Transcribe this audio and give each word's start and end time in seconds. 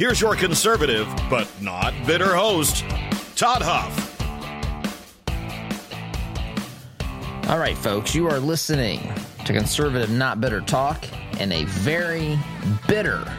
Here's 0.00 0.18
your 0.18 0.34
conservative, 0.34 1.06
but 1.28 1.46
not 1.60 1.92
bitter 2.06 2.34
host, 2.34 2.86
Todd 3.36 3.60
Huff. 3.60 4.18
All 7.50 7.58
right, 7.58 7.76
folks, 7.76 8.14
you 8.14 8.26
are 8.26 8.38
listening 8.38 9.12
to 9.44 9.52
Conservative 9.52 10.08
Not 10.08 10.40
Bitter 10.40 10.62
Talk 10.62 11.04
in 11.38 11.52
a 11.52 11.64
very 11.64 12.38
bitter, 12.88 13.30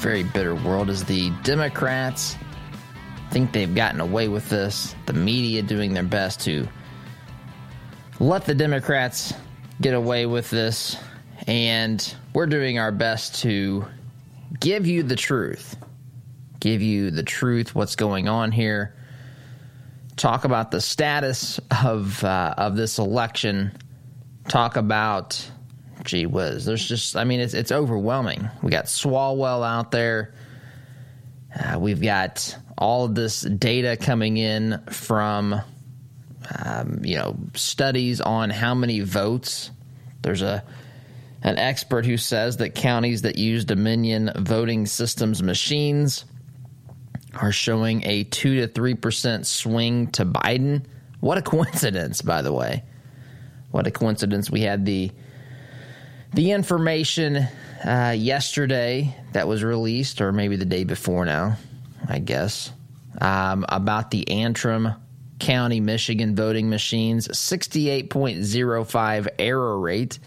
very 0.00 0.22
bitter 0.22 0.54
world 0.54 0.90
as 0.90 1.02
the 1.02 1.30
Democrats 1.44 2.36
think 3.30 3.50
they've 3.52 3.74
gotten 3.74 4.02
away 4.02 4.28
with 4.28 4.50
this. 4.50 4.94
The 5.06 5.14
media 5.14 5.62
doing 5.62 5.94
their 5.94 6.02
best 6.02 6.40
to 6.40 6.68
let 8.18 8.44
the 8.44 8.54
Democrats 8.54 9.32
get 9.80 9.94
away 9.94 10.26
with 10.26 10.50
this. 10.50 10.98
And 11.46 12.14
we're 12.34 12.44
doing 12.44 12.78
our 12.78 12.92
best 12.92 13.36
to 13.36 13.86
give 14.58 14.86
you 14.86 15.02
the 15.02 15.16
truth, 15.16 15.76
give 16.58 16.82
you 16.82 17.10
the 17.10 17.22
truth, 17.22 17.74
what's 17.74 17.96
going 17.96 18.28
on 18.28 18.50
here, 18.52 18.96
talk 20.16 20.44
about 20.44 20.70
the 20.70 20.80
status 20.80 21.60
of 21.84 22.22
uh, 22.24 22.54
of 22.56 22.76
this 22.76 22.98
election, 22.98 23.72
talk 24.48 24.76
about, 24.76 25.48
gee 26.04 26.26
whiz, 26.26 26.64
there's 26.64 26.86
just, 26.86 27.16
I 27.16 27.24
mean, 27.24 27.40
it's 27.40 27.54
it's 27.54 27.72
overwhelming. 27.72 28.48
We 28.62 28.70
got 28.70 28.86
Swalwell 28.86 29.66
out 29.66 29.90
there. 29.90 30.34
Uh, 31.54 31.78
we've 31.78 32.00
got 32.00 32.56
all 32.78 33.04
of 33.04 33.14
this 33.14 33.40
data 33.40 33.96
coming 33.96 34.36
in 34.36 34.80
from, 34.90 35.60
um, 36.64 37.00
you 37.04 37.16
know, 37.16 37.36
studies 37.54 38.20
on 38.20 38.50
how 38.50 38.74
many 38.74 39.00
votes. 39.00 39.70
There's 40.22 40.42
a 40.42 40.62
an 41.42 41.58
expert 41.58 42.04
who 42.04 42.16
says 42.16 42.58
that 42.58 42.74
counties 42.74 43.22
that 43.22 43.36
use 43.36 43.64
Dominion 43.64 44.30
voting 44.36 44.86
systems 44.86 45.42
machines 45.42 46.24
are 47.34 47.52
showing 47.52 48.04
a 48.04 48.24
2 48.24 48.66
to 48.66 48.68
3% 48.68 49.46
swing 49.46 50.08
to 50.08 50.26
Biden. 50.26 50.84
What 51.20 51.38
a 51.38 51.42
coincidence, 51.42 52.22
by 52.22 52.42
the 52.42 52.52
way. 52.52 52.84
What 53.70 53.86
a 53.86 53.90
coincidence. 53.90 54.50
We 54.50 54.62
had 54.62 54.84
the 54.84 55.10
the 56.32 56.52
information 56.52 57.48
uh, 57.84 58.14
yesterday 58.16 59.16
that 59.32 59.48
was 59.48 59.64
released, 59.64 60.20
or 60.20 60.30
maybe 60.30 60.54
the 60.54 60.64
day 60.64 60.84
before 60.84 61.24
now, 61.24 61.56
I 62.08 62.20
guess, 62.20 62.72
um, 63.20 63.66
about 63.68 64.12
the 64.12 64.30
Antrim 64.30 64.94
County, 65.40 65.80
Michigan 65.80 66.36
voting 66.36 66.70
machines, 66.70 67.26
68.05 67.26 69.28
error 69.40 69.80
rate 69.80 70.20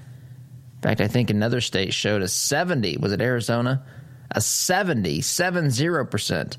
fact, 0.83 1.01
I 1.01 1.07
think 1.07 1.29
another 1.29 1.61
state 1.61 1.93
showed 1.93 2.21
a 2.21 2.27
70, 2.27 2.97
was 2.97 3.11
it 3.11 3.21
Arizona? 3.21 3.85
A 4.31 4.41
70, 4.41 5.21
70% 5.21 6.57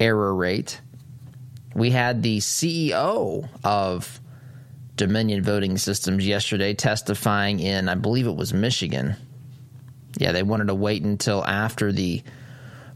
error 0.00 0.34
rate. 0.34 0.80
We 1.74 1.90
had 1.90 2.22
the 2.22 2.38
CEO 2.38 3.48
of 3.62 4.20
Dominion 4.96 5.42
Voting 5.42 5.76
Systems 5.76 6.26
yesterday 6.26 6.74
testifying 6.74 7.60
in, 7.60 7.88
I 7.88 7.94
believe 7.94 8.26
it 8.26 8.36
was 8.36 8.54
Michigan. 8.54 9.14
Yeah, 10.18 10.32
they 10.32 10.42
wanted 10.42 10.68
to 10.68 10.74
wait 10.74 11.02
until 11.02 11.44
after 11.44 11.92
the 11.92 12.22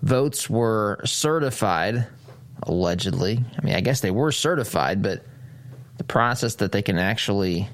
votes 0.03 0.49
were 0.49 1.01
certified, 1.05 2.07
allegedly. 2.63 3.45
I 3.59 3.65
mean, 3.65 3.75
I 3.75 3.81
guess 3.83 4.01
they 4.01 4.11
were 4.11 4.33
certified, 4.33 5.03
but 5.03 5.25
the 5.99 6.05
process 6.05 6.57
that 6.57 6.73
they 6.73 6.81
can 6.81 6.99
actually 6.99 7.69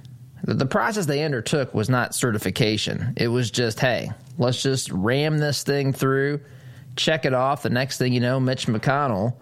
the 0.54 0.66
process 0.66 1.06
they 1.06 1.24
undertook 1.24 1.74
was 1.74 1.88
not 1.88 2.14
certification. 2.14 3.14
It 3.16 3.28
was 3.28 3.50
just, 3.50 3.80
hey, 3.80 4.10
let's 4.38 4.62
just 4.62 4.90
ram 4.92 5.38
this 5.38 5.62
thing 5.64 5.92
through, 5.92 6.40
check 6.94 7.24
it 7.24 7.34
off. 7.34 7.62
The 7.62 7.70
next 7.70 7.98
thing 7.98 8.12
you 8.12 8.20
know, 8.20 8.38
Mitch 8.38 8.66
McConnell, 8.66 9.34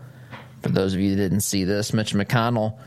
for 0.62 0.70
those 0.70 0.94
of 0.94 1.00
you 1.00 1.10
that 1.10 1.16
didn't 1.16 1.40
see 1.40 1.64
this, 1.64 1.92
Mitch 1.92 2.14
McConnell, 2.14 2.78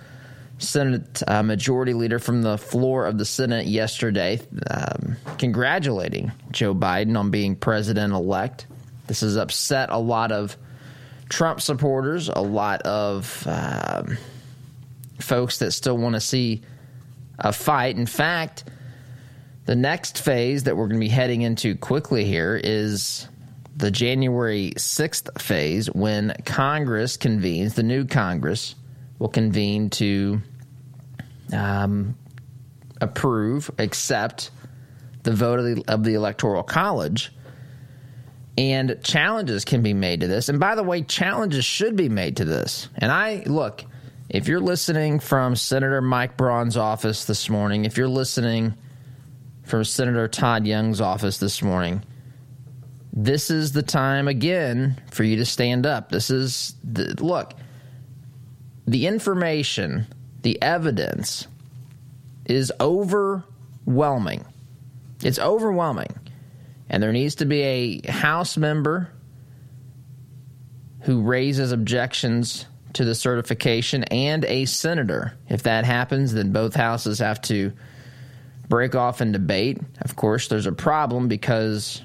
Senate 0.57 1.21
uh, 1.27 1.43
Majority 1.43 1.93
Leader 1.93 2.17
from 2.17 2.41
the 2.41 2.57
floor 2.57 3.05
of 3.05 3.19
the 3.19 3.25
Senate 3.25 3.67
yesterday, 3.67 4.39
um, 4.71 5.15
congratulating 5.37 6.31
Joe 6.49 6.73
Biden 6.73 7.17
on 7.17 7.29
being 7.29 7.55
president 7.55 8.13
elect. 8.13 8.65
This 9.05 9.21
has 9.21 9.37
upset 9.37 9.89
a 9.91 9.97
lot 9.99 10.31
of 10.31 10.57
Trump 11.29 11.61
supporters, 11.61 12.29
a 12.29 12.41
lot 12.41 12.81
of 12.81 13.43
um, 13.45 14.17
folks 15.19 15.59
that 15.59 15.71
still 15.71 15.97
want 15.97 16.15
to 16.15 16.19
see 16.19 16.63
a 17.39 17.53
fight. 17.53 17.97
In 17.97 18.05
fact, 18.05 18.63
the 19.65 19.75
next 19.75 20.19
phase 20.19 20.63
that 20.63 20.77
we're 20.77 20.87
going 20.87 20.99
to 20.99 21.05
be 21.05 21.09
heading 21.09 21.41
into 21.41 21.75
quickly 21.75 22.23
here 22.25 22.59
is 22.61 23.27
the 23.75 23.91
January 23.91 24.73
6th 24.75 25.39
phase 25.39 25.87
when 25.87 26.33
Congress 26.45 27.17
convenes, 27.17 27.75
the 27.75 27.83
new 27.83 28.05
Congress 28.05 28.75
will 29.19 29.27
convene 29.27 29.89
to 29.91 30.41
um, 31.53 32.17
approve, 33.01 33.69
accept 33.77 34.51
the 35.23 35.33
vote 35.33 35.59
of 35.59 35.65
the, 35.65 35.83
of 35.87 36.03
the 36.03 36.15
Electoral 36.15 36.63
College. 36.63 37.31
And 38.57 38.97
challenges 39.03 39.65
can 39.65 39.83
be 39.83 39.93
made 39.93 40.21
to 40.21 40.27
this. 40.27 40.49
And 40.49 40.59
by 40.59 40.73
the 40.73 40.81
way, 40.81 41.03
challenges 41.03 41.63
should 41.63 41.95
be 41.95 42.09
made 42.09 42.37
to 42.37 42.45
this. 42.45 42.89
And 42.95 43.11
I 43.11 43.43
look, 43.45 43.83
if 44.29 44.47
you're 44.47 44.59
listening 44.59 45.19
from 45.19 45.55
Senator 45.55 46.01
Mike 46.01 46.35
Braun's 46.35 46.75
office 46.75 47.25
this 47.25 47.49
morning, 47.49 47.85
if 47.85 47.97
you're 47.97 48.07
listening 48.07 48.73
from 49.63 49.83
Senator 49.85 50.27
Todd 50.27 50.67
Young's 50.67 50.99
office 50.99 51.37
this 51.37 51.61
morning, 51.61 52.03
this 53.13 53.49
is 53.49 53.71
the 53.71 53.81
time 53.81 54.27
again 54.27 55.01
for 55.11 55.23
you 55.23 55.37
to 55.37 55.45
stand 55.45 55.85
up. 55.85 56.09
This 56.09 56.29
is 56.29 56.75
the, 56.83 57.15
look, 57.23 57.53
the 58.85 59.07
information, 59.07 60.07
the 60.41 60.61
evidence 60.61 61.47
is 62.45 62.71
overwhelming. 62.79 64.45
It's 65.23 65.39
overwhelming. 65.39 66.19
And 66.89 67.01
there 67.01 67.13
needs 67.13 67.35
to 67.35 67.45
be 67.45 67.61
a 67.61 68.11
House 68.11 68.57
member 68.57 69.09
who 71.01 71.21
raises 71.21 71.71
objections 71.71 72.65
to 72.97 73.05
the 73.05 73.15
certification 73.15 74.03
and 74.05 74.43
a 74.45 74.65
senator. 74.65 75.33
If 75.49 75.63
that 75.63 75.85
happens, 75.85 76.33
then 76.33 76.51
both 76.51 76.75
houses 76.75 77.19
have 77.19 77.41
to 77.43 77.73
break 78.67 78.95
off 78.95 79.21
and 79.21 79.33
debate. 79.33 79.79
Of 80.01 80.15
course, 80.15 80.47
there's 80.47 80.65
a 80.65 80.71
problem 80.71 81.27
because, 81.27 82.01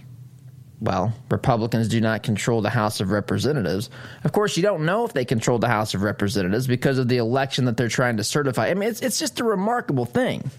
well, 0.80 1.14
Republicans 1.30 1.88
do 1.88 2.00
not 2.00 2.22
control 2.22 2.60
the 2.60 2.70
House 2.70 3.00
of 3.00 3.10
Representatives. 3.10 3.88
Of 4.22 4.32
course, 4.32 4.56
you 4.56 4.62
don't 4.62 4.84
know 4.84 5.04
if 5.06 5.14
they 5.14 5.24
control 5.24 5.58
the 5.58 5.68
House 5.68 5.94
of 5.94 6.02
Representatives 6.02 6.66
because 6.66 6.98
of 6.98 7.08
the 7.08 7.16
election 7.16 7.64
that 7.64 7.76
they're 7.78 7.88
trying 7.88 8.18
to 8.18 8.24
certify. 8.24 8.68
I 8.68 8.74
mean, 8.74 8.90
it's, 8.90 9.00
it's 9.00 9.18
just 9.18 9.40
a 9.40 9.44
remarkable 9.44 10.04
thing. 10.04 10.50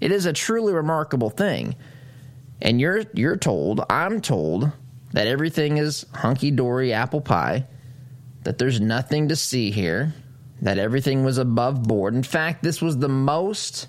It 0.00 0.12
is 0.12 0.26
a 0.26 0.32
truly 0.32 0.74
remarkable 0.74 1.30
thing. 1.30 1.74
And 2.60 2.80
you're 2.80 3.04
you're 3.14 3.36
told, 3.36 3.84
I'm 3.88 4.20
told 4.20 4.70
that 5.12 5.26
everything 5.26 5.78
is 5.78 6.04
hunky 6.12 6.50
dory 6.50 6.92
apple 6.92 7.20
pie 7.20 7.66
that 8.44 8.58
there's 8.58 8.80
nothing 8.80 9.28
to 9.28 9.36
see 9.36 9.70
here, 9.70 10.14
that 10.62 10.78
everything 10.78 11.24
was 11.24 11.38
above 11.38 11.82
board. 11.82 12.14
In 12.14 12.22
fact, 12.22 12.62
this 12.62 12.80
was 12.80 12.98
the 12.98 13.08
most. 13.08 13.88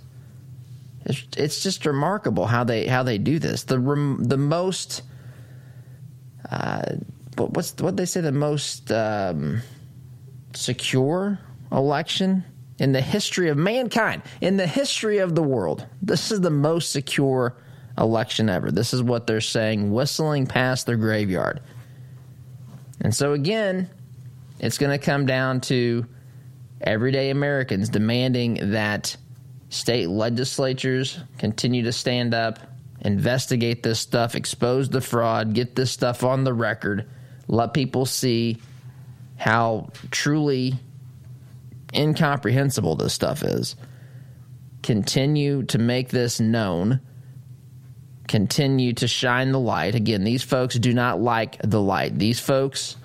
It's, 1.06 1.62
just 1.62 1.86
remarkable 1.86 2.48
how 2.48 2.64
they 2.64 2.88
how 2.88 3.04
they 3.04 3.20
do 3.20 3.38
this. 3.38 3.64
The 3.64 3.78
the 4.20 4.38
most 4.38 5.04
what's 7.38 7.76
what 7.78 7.98
they 7.98 8.06
say 8.06 8.22
the 8.22 8.32
most 8.32 8.92
um, 8.92 9.62
secure 10.54 11.40
election 11.72 12.44
in 12.80 12.92
the 12.92 13.02
history 13.02 13.50
of 13.50 13.58
mankind, 13.58 14.22
in 14.42 14.58
the 14.58 14.68
history 14.68 15.20
of 15.20 15.36
the 15.36 15.44
world. 15.44 15.86
This 16.02 16.32
is 16.32 16.42
the 16.42 16.50
most 16.50 16.92
secure 16.92 17.56
election 17.98 18.50
ever. 18.50 18.72
This 18.72 18.94
is 18.94 19.02
what 19.02 19.28
they're 19.28 19.42
saying, 19.42 19.92
whistling 19.92 20.46
past 20.46 20.86
their 20.86 20.98
graveyard. 20.98 21.62
And 23.02 23.16
so, 23.16 23.34
again, 23.34 23.90
it's 24.60 24.78
going 24.78 24.98
to 24.98 25.04
come 25.04 25.26
down 25.26 25.62
to 25.62 26.06
everyday 26.82 27.30
Americans 27.30 27.90
demanding 27.90 28.72
that 28.72 29.16
state 29.70 30.10
legislatures 30.10 31.20
continue 31.38 31.84
to 31.84 31.92
stand 31.92 32.34
up, 32.34 32.60
investigate 33.02 33.84
this 33.84 34.00
stuff, 34.00 34.36
expose 34.36 34.90
the 34.90 35.02
fraud, 35.02 35.54
get 35.54 35.76
this 35.76 35.92
stuff 35.92 36.24
on 36.24 36.44
the 36.44 36.54
record, 36.54 37.08
let 37.48 37.74
people 37.74 38.06
see 38.06 38.58
how 39.38 39.90
truly 40.12 40.76
incomprehensible 41.94 42.96
this 42.96 43.14
stuff 43.14 43.44
is. 43.44 43.76
Continue 44.82 45.64
to 45.64 45.78
make 45.78 46.10
this 46.10 46.40
known. 46.40 47.00
Continue 48.28 48.94
to 48.94 49.08
shine 49.08 49.52
the 49.52 49.60
light. 49.60 49.96
Again, 49.96 50.24
these 50.24 50.44
folks 50.44 50.76
do 50.76 50.94
not 50.94 51.22
like 51.22 51.58
the 51.64 51.82
light. 51.82 52.18
These 52.18 52.40
folks 52.40 52.96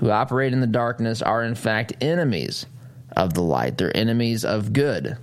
who 0.00 0.10
operate 0.10 0.54
in 0.54 0.60
the 0.60 0.66
darkness 0.66 1.20
are, 1.20 1.44
in 1.44 1.54
fact, 1.54 1.92
enemies 2.00 2.64
of 3.14 3.34
the 3.34 3.42
light. 3.42 3.76
They're 3.76 3.94
enemies 3.94 4.46
of 4.46 4.72
good. 4.72 5.18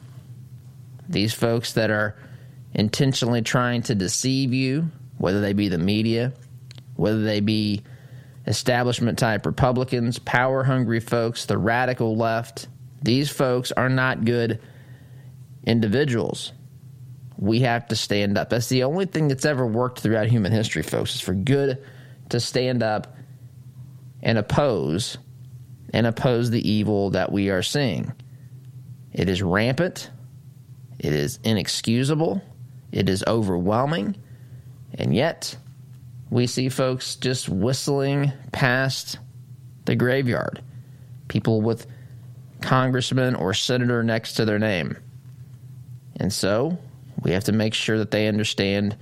These 1.10 1.34
folks 1.34 1.74
that 1.74 1.90
are 1.90 2.16
intentionally 2.76 3.42
trying 3.42 3.82
to 3.84 3.96
deceive 3.96 4.54
you, 4.54 4.92
whether 5.18 5.42
they 5.42 5.54
be 5.54 5.68
the 5.68 5.80
media, 5.80 6.32
whether 6.96 7.24
they 7.24 7.40
be 7.40 7.82
establishment 8.46 9.18
type 9.18 9.48
Republicans, 9.48 10.20
power 10.20 10.64
hungry 10.64 11.00
folks, 11.00 11.48
the 11.48 11.58
radical 11.58 12.16
left, 12.16 12.68
these 13.02 13.32
folks 13.32 13.72
are 13.72 13.90
not 13.90 14.26
good 14.26 14.62
individuals. 15.66 16.54
We 17.36 17.62
have 17.62 17.88
to 17.88 17.96
stand 17.96 18.38
up. 18.38 18.52
That's 18.52 18.70
the 18.70 18.84
only 18.84 19.06
thing 19.08 19.28
that's 19.28 19.46
ever 19.46 19.66
worked 19.66 20.02
throughout 20.02 20.28
human 20.28 20.52
history, 20.52 20.84
folks, 20.84 21.16
is 21.16 21.22
for 21.22 21.34
good 21.34 21.84
to 22.30 22.40
stand 22.40 22.84
up 22.84 23.17
and 24.22 24.38
oppose 24.38 25.18
and 25.94 26.06
oppose 26.06 26.50
the 26.50 26.70
evil 26.70 27.12
that 27.12 27.32
we 27.32 27.50
are 27.50 27.64
seeing. 27.64 28.12
It 29.14 29.30
is 29.30 29.42
rampant, 29.42 30.10
it 31.00 31.14
is 31.14 31.40
inexcusable, 31.44 32.42
it 32.92 33.10
is 33.10 33.24
overwhelming, 33.26 34.16
and 34.94 35.16
yet 35.16 35.56
we 36.30 36.48
see 36.48 36.70
folks 36.70 37.16
just 37.16 37.48
whistling 37.48 38.32
past 38.52 39.18
the 39.86 39.96
graveyard. 39.96 40.62
People 41.28 41.62
with 41.62 41.88
congressman 42.62 43.36
or 43.36 43.54
senator 43.54 44.04
next 44.04 44.34
to 44.34 44.46
their 44.46 44.60
name. 44.60 44.98
And 46.20 46.34
so 46.34 46.78
we 47.22 47.32
have 47.32 47.46
to 47.46 47.52
make 47.52 47.74
sure 47.74 47.98
that 47.98 48.12
they 48.12 48.28
understand 48.28 48.98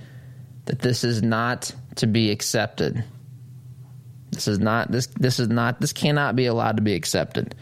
that 0.66 0.80
this 0.80 1.04
is 1.04 1.22
not 1.22 1.72
to 1.96 2.06
be 2.06 2.30
accepted. 2.30 3.04
This 4.36 4.48
is 4.48 4.58
not 4.58 4.90
this 4.90 5.06
this 5.08 5.40
is 5.40 5.48
not 5.48 5.80
this 5.80 5.92
cannot 5.92 6.36
be 6.36 6.46
allowed 6.46 6.76
to 6.76 6.82
be 6.82 6.94
accepted. 6.94 7.54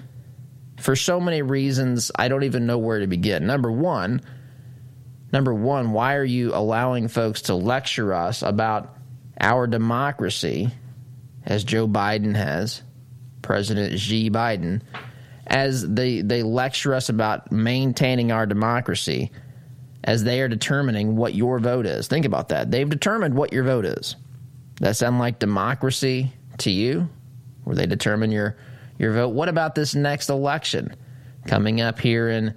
For 0.79 0.95
so 0.95 1.21
many 1.21 1.41
reasons, 1.41 2.13
I 2.15 2.29
don't 2.29 2.45
even 2.45 2.67
know 2.67 2.79
where 2.79 3.01
to 3.01 3.07
begin. 3.07 3.47
Number 3.47 3.73
1, 3.73 4.21
number 5.33 5.55
1, 5.55 5.93
why 5.93 6.17
are 6.17 6.25
you 6.25 6.55
allowing 6.55 7.09
folks 7.09 7.43
to 7.43 7.55
lecture 7.55 8.13
us 8.13 8.43
about 8.43 8.95
our 9.41 9.67
democracy 9.67 10.71
as 11.45 11.65
Joe 11.65 11.89
Biden 11.89 12.35
has, 12.35 12.83
President 13.41 13.99
Xi 13.99 14.31
Biden? 14.31 14.83
as 15.47 15.87
they, 15.89 16.23
they 16.23 16.43
lecture 16.43 16.95
us 16.95 17.09
about 17.09 17.53
maintaining 17.53 18.33
our 18.33 18.47
democracy 18.47 19.31
as 20.03 20.25
they 20.25 20.41
are 20.41 20.49
determining 20.49 21.17
what 21.17 21.35
your 21.35 21.59
vote 21.59 21.87
is. 21.87 22.09
Think 22.09 22.27
about 22.27 22.49
that. 22.51 22.71
They've 22.71 22.89
determined 22.89 23.35
what 23.35 23.53
your 23.53 23.65
vote 23.65 23.85
is. 23.85 24.17
That 24.81 24.97
sound 24.97 25.19
like 25.19 25.39
democracy 25.39 26.33
to 26.59 26.71
you? 26.71 27.09
Where 27.65 27.77
they 27.77 27.87
determine 27.87 28.31
your 28.31 28.57
your 28.99 29.13
vote? 29.13 29.29
What 29.29 29.49
about 29.49 29.75
this 29.75 29.95
next 29.95 30.29
election 30.29 30.95
coming 31.47 31.81
up 31.81 31.99
here 31.99 32.29
in 32.29 32.55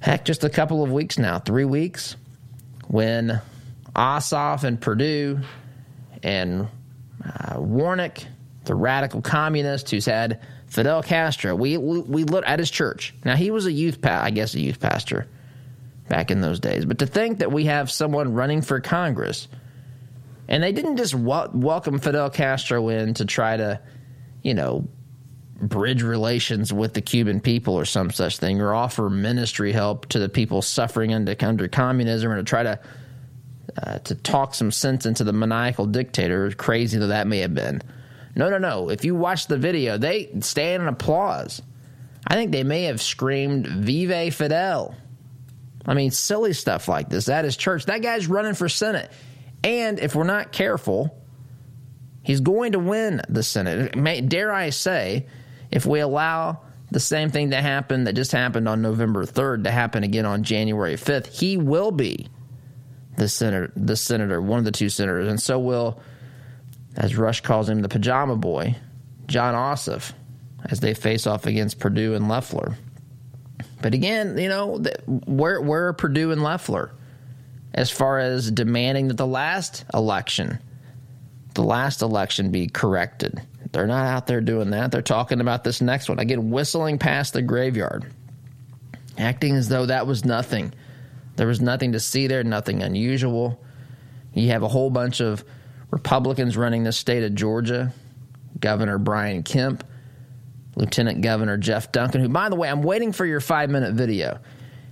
heck 0.00 0.24
just 0.24 0.44
a 0.44 0.50
couple 0.50 0.82
of 0.82 0.92
weeks 0.92 1.18
now, 1.18 1.38
three 1.38 1.64
weeks, 1.64 2.16
when 2.86 3.40
Ossoff 3.94 4.64
and 4.64 4.80
Perdue 4.80 5.40
and 6.22 6.68
uh, 7.24 7.60
Warnock, 7.60 8.18
the 8.64 8.74
radical 8.74 9.20
communist 9.20 9.90
who's 9.90 10.06
had 10.06 10.40
Fidel 10.66 11.02
Castro. 11.02 11.54
We 11.54 11.76
we, 11.78 12.00
we 12.00 12.24
at 12.44 12.58
his 12.58 12.70
church. 12.70 13.14
Now 13.24 13.36
he 13.36 13.50
was 13.50 13.66
a 13.66 13.72
youth 13.72 14.00
pa- 14.00 14.20
I 14.22 14.30
guess 14.30 14.54
a 14.54 14.60
youth 14.60 14.80
pastor 14.80 15.26
back 16.08 16.30
in 16.30 16.40
those 16.40 16.60
days. 16.60 16.84
But 16.84 16.98
to 16.98 17.06
think 17.06 17.38
that 17.38 17.52
we 17.52 17.64
have 17.64 17.90
someone 17.90 18.34
running 18.34 18.62
for 18.62 18.80
Congress, 18.80 19.48
and 20.48 20.62
they 20.62 20.72
didn't 20.72 20.96
just 20.96 21.14
wel- 21.14 21.50
welcome 21.52 21.98
Fidel 21.98 22.30
Castro 22.30 22.88
in 22.88 23.14
to 23.14 23.24
try 23.24 23.56
to, 23.56 23.80
you 24.42 24.54
know, 24.54 24.88
bridge 25.60 26.02
relations 26.02 26.72
with 26.72 26.94
the 26.94 27.00
Cuban 27.00 27.40
people 27.40 27.74
or 27.74 27.84
some 27.84 28.10
such 28.10 28.38
thing, 28.38 28.60
or 28.60 28.74
offer 28.74 29.10
ministry 29.10 29.72
help 29.72 30.06
to 30.06 30.18
the 30.18 30.28
people 30.28 30.62
suffering 30.62 31.12
under 31.12 31.34
under 31.40 31.68
communism, 31.68 32.30
or 32.30 32.36
to 32.36 32.44
try 32.44 32.62
to 32.62 32.80
uh, 33.82 33.98
to 34.00 34.14
talk 34.14 34.54
some 34.54 34.70
sense 34.70 35.06
into 35.06 35.24
the 35.24 35.32
maniacal 35.32 35.86
dictator, 35.86 36.50
crazy 36.52 36.98
though 36.98 37.08
that 37.08 37.26
may 37.26 37.38
have 37.38 37.54
been. 37.54 37.82
No, 38.34 38.48
no, 38.48 38.58
no. 38.58 38.88
If 38.88 39.04
you 39.04 39.14
watch 39.14 39.48
the 39.48 39.58
video, 39.58 39.98
they 39.98 40.30
stand 40.40 40.82
and 40.82 40.88
applause. 40.88 41.60
I 42.26 42.34
think 42.34 42.52
they 42.52 42.62
may 42.62 42.84
have 42.84 43.02
screamed 43.02 43.66
Vive 43.66 44.34
Fidel. 44.34 44.94
I 45.86 45.94
mean, 45.94 46.10
silly 46.10 46.52
stuff 46.52 46.86
like 46.86 47.08
this. 47.08 47.26
That 47.26 47.44
is 47.44 47.56
church. 47.56 47.86
That 47.86 48.02
guy's 48.02 48.26
running 48.26 48.54
for 48.54 48.68
Senate. 48.68 49.10
And 49.64 49.98
if 49.98 50.14
we're 50.14 50.24
not 50.24 50.52
careful, 50.52 51.16
he's 52.22 52.40
going 52.40 52.72
to 52.72 52.78
win 52.78 53.22
the 53.28 53.42
Senate. 53.42 53.96
May, 53.96 54.20
dare 54.20 54.52
I 54.52 54.70
say, 54.70 55.26
if 55.70 55.84
we 55.84 56.00
allow 56.00 56.60
the 56.90 57.00
same 57.00 57.30
thing 57.30 57.50
that 57.50 57.62
happened 57.62 58.06
that 58.06 58.14
just 58.14 58.32
happened 58.32 58.68
on 58.68 58.80
November 58.80 59.24
3rd 59.24 59.64
to 59.64 59.70
happen 59.70 60.04
again 60.04 60.24
on 60.24 60.42
January 60.42 60.94
5th, 60.94 61.26
he 61.26 61.56
will 61.56 61.90
be 61.90 62.28
the 63.16 63.28
senator, 63.28 63.72
the 63.76 63.96
senator, 63.96 64.40
one 64.40 64.58
of 64.58 64.64
the 64.64 64.72
two 64.72 64.88
senators, 64.88 65.28
and 65.28 65.40
so 65.40 65.58
will 65.58 66.00
as 66.98 67.16
Rush 67.16 67.42
calls 67.42 67.68
him, 67.68 67.80
the 67.80 67.88
pajama 67.88 68.36
boy, 68.36 68.76
Jon 69.26 69.54
Ossoff, 69.54 70.12
as 70.64 70.80
they 70.80 70.94
face 70.94 71.26
off 71.26 71.46
against 71.46 71.78
Perdue 71.78 72.14
and 72.14 72.28
Loeffler. 72.28 72.76
But 73.80 73.94
again, 73.94 74.36
you 74.36 74.48
know, 74.48 74.82
where 75.06 75.60
where 75.60 75.86
are 75.86 75.92
Perdue 75.92 76.32
and 76.32 76.42
Loeffler 76.42 76.90
as 77.78 77.92
far 77.92 78.18
as 78.18 78.50
demanding 78.50 79.06
that 79.06 79.16
the 79.16 79.26
last 79.26 79.84
election, 79.94 80.58
the 81.54 81.62
last 81.62 82.02
election, 82.02 82.50
be 82.50 82.66
corrected? 82.66 83.40
They're 83.70 83.86
not 83.86 84.04
out 84.04 84.26
there 84.26 84.40
doing 84.40 84.70
that. 84.70 84.90
They're 84.90 85.00
talking 85.00 85.40
about 85.40 85.62
this 85.62 85.80
next 85.80 86.08
one. 86.08 86.18
Again, 86.18 86.50
whistling 86.50 86.98
past 86.98 87.34
the 87.34 87.42
graveyard, 87.42 88.12
acting 89.16 89.54
as 89.54 89.68
though 89.68 89.86
that 89.86 90.08
was 90.08 90.24
nothing. 90.24 90.74
There 91.36 91.46
was 91.46 91.60
nothing 91.60 91.92
to 91.92 92.00
see 92.00 92.26
there, 92.26 92.42
nothing 92.42 92.82
unusual. 92.82 93.62
You 94.34 94.48
have 94.50 94.64
a 94.64 94.68
whole 94.68 94.90
bunch 94.90 95.20
of 95.20 95.44
Republicans 95.92 96.56
running 96.56 96.82
the 96.82 96.90
state 96.90 97.22
of 97.22 97.36
Georgia, 97.36 97.92
Governor 98.58 98.98
Brian 98.98 99.44
Kemp, 99.44 99.84
Lieutenant 100.74 101.20
Governor 101.20 101.56
Jeff 101.56 101.92
Duncan, 101.92 102.22
who, 102.22 102.28
by 102.28 102.48
the 102.48 102.56
way, 102.56 102.68
I'm 102.68 102.82
waiting 102.82 103.12
for 103.12 103.24
your 103.24 103.40
five 103.40 103.70
minute 103.70 103.94
video. 103.94 104.40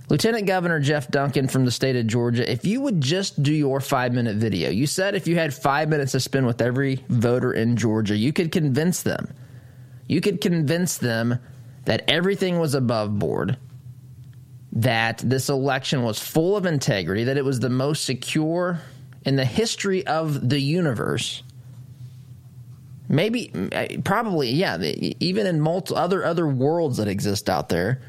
Lieutenant 0.09 0.47
Governor 0.47 0.79
Jeff 0.79 1.09
Duncan 1.09 1.49
from 1.49 1.65
the 1.65 1.71
state 1.71 1.97
of 1.97 2.07
Georgia, 2.07 2.49
if 2.49 2.65
you 2.65 2.79
would 2.81 3.01
just 3.01 3.43
do 3.43 3.53
your 3.53 3.81
five 3.81 4.13
minute 4.13 4.37
video, 4.37 4.69
you 4.69 4.87
said 4.87 5.15
if 5.15 5.27
you 5.27 5.35
had 5.35 5.53
five 5.53 5.89
minutes 5.89 6.13
to 6.13 6.19
spend 6.21 6.45
with 6.45 6.61
every 6.61 7.03
voter 7.09 7.51
in 7.51 7.75
Georgia, 7.75 8.15
you 8.15 8.31
could 8.31 8.51
convince 8.51 9.03
them. 9.03 9.33
You 10.07 10.21
could 10.21 10.39
convince 10.39 10.97
them 10.97 11.39
that 11.83 12.05
everything 12.07 12.57
was 12.59 12.73
above 12.73 13.19
board, 13.19 13.57
that 14.71 15.17
this 15.17 15.49
election 15.49 16.03
was 16.03 16.19
full 16.19 16.55
of 16.55 16.65
integrity, 16.65 17.25
that 17.25 17.37
it 17.37 17.43
was 17.43 17.59
the 17.59 17.69
most 17.69 18.05
secure 18.05 18.79
in 19.25 19.35
the 19.35 19.45
history 19.45 20.07
of 20.07 20.49
the 20.49 20.59
universe 20.59 21.43
maybe 23.09 23.51
probably 24.03 24.51
yeah 24.51 24.77
even 24.81 25.47
in 25.47 25.61
multi, 25.61 25.95
other 25.95 26.25
other 26.25 26.45
worlds 26.45 26.97
that 26.97 27.07
exist 27.07 27.49
out 27.49 27.69
there 27.69 28.01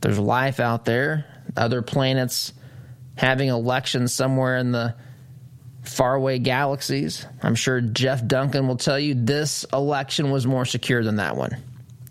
there's 0.00 0.18
life 0.18 0.60
out 0.60 0.84
there 0.84 1.26
other 1.56 1.82
planets 1.82 2.52
having 3.16 3.48
elections 3.48 4.12
somewhere 4.12 4.56
in 4.56 4.72
the 4.72 4.94
faraway 5.82 6.38
galaxies 6.38 7.26
i'm 7.42 7.54
sure 7.54 7.80
jeff 7.80 8.24
duncan 8.26 8.68
will 8.68 8.76
tell 8.76 8.98
you 8.98 9.14
this 9.14 9.64
election 9.72 10.30
was 10.30 10.46
more 10.46 10.64
secure 10.64 11.02
than 11.02 11.16
that 11.16 11.36
one 11.36 11.56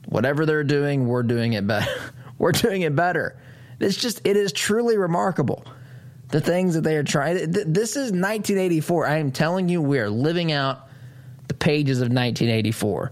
whatever 0.08 0.46
they're 0.46 0.64
doing 0.64 1.08
we're 1.08 1.24
doing 1.24 1.54
it 1.54 1.66
better 1.66 1.92
we're 2.38 2.52
doing 2.52 2.82
it 2.82 2.96
better 2.96 3.40
it's 3.80 3.96
just 3.96 4.26
it 4.26 4.36
is 4.36 4.52
truly 4.52 4.98
remarkable 4.98 5.64
the 6.30 6.42
things 6.42 6.76
that 6.76 6.82
they 6.82 6.96
are 6.96 7.04
trying. 7.04 7.52
This 7.52 7.96
is 7.96 8.12
1984. 8.12 9.08
I 9.08 9.18
am 9.18 9.32
telling 9.32 9.68
you, 9.70 9.82
we 9.82 10.00
are 10.00 10.10
living 10.10 10.52
out 10.52 10.88
the 11.48 11.54
pages 11.54 12.00
of 12.00 12.06
1984, 12.06 13.12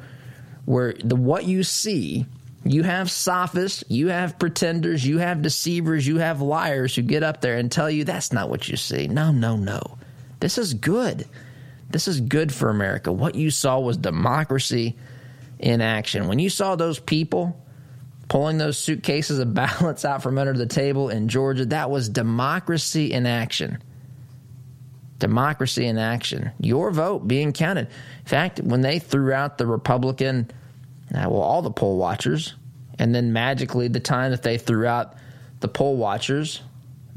where 0.65 0.93
the 1.03 1.15
what 1.15 1.46
you 1.46 1.63
see. 1.63 2.25
You 2.64 2.84
have 2.84 3.10
sophists, 3.10 3.84
you 3.88 4.08
have 4.10 4.40
pretenders, 4.40 5.06
you 5.06 5.20
have 5.20 5.42
deceivers, 5.42 6.06
you 6.06 6.18
have 6.18 6.42
liars 6.42 6.96
who 6.96 7.02
get 7.02 7.24
up 7.24 7.42
there 7.42 7.58
and 7.58 7.72
tell 7.72 7.90
you 7.90 8.04
that's 8.04 8.34
not 8.34 8.50
what 8.50 8.68
you 8.68 8.78
see. 8.78 9.08
No, 9.08 9.32
no, 9.32 9.56
no. 9.56 9.98
This 10.40 10.58
is 10.58 10.74
good. 10.74 11.28
This 11.90 12.08
is 12.08 12.20
good 12.20 12.54
for 12.54 12.70
America. 12.70 13.12
What 13.12 13.36
you 13.36 13.50
saw 13.50 13.80
was 13.80 13.98
democracy 13.98 14.96
in 15.60 15.82
action. 15.82 16.28
When 16.28 16.40
you 16.40 16.50
saw 16.50 16.76
those 16.76 17.00
people 17.00 17.60
pulling 18.28 18.58
those 18.58 18.78
suitcases 18.78 19.40
of 19.40 19.54
ballots 19.54 20.04
out 20.04 20.22
from 20.22 20.38
under 20.38 20.54
the 20.54 20.66
table 20.66 21.10
in 21.10 21.30
Georgia, 21.30 21.66
that 21.68 21.90
was 21.90 22.10
democracy 22.10 23.14
in 23.14 23.26
action. 23.26 23.82
Democracy 25.20 25.86
in 25.86 25.98
action. 25.98 26.52
Your 26.60 26.92
vote 26.92 27.28
being 27.28 27.54
counted. 27.54 27.88
In 27.88 28.26
fact, 28.26 28.60
when 28.60 28.82
they 28.82 29.00
threw 29.00 29.34
out 29.34 29.58
the 29.58 29.66
Republican, 29.66 30.52
uh, 31.14 31.28
well, 31.30 31.42
all 31.42 31.62
the 31.62 31.72
poll 31.72 31.98
watchers, 31.98 32.56
and 33.00 33.14
then 33.14 33.34
magically, 33.34 33.88
the 33.88 34.00
time 34.00 34.32
that 34.32 34.44
they 34.44 34.58
threw 34.58 34.86
out 34.86 35.16
the 35.60 35.68
poll 35.68 35.98
watchers, 35.98 36.62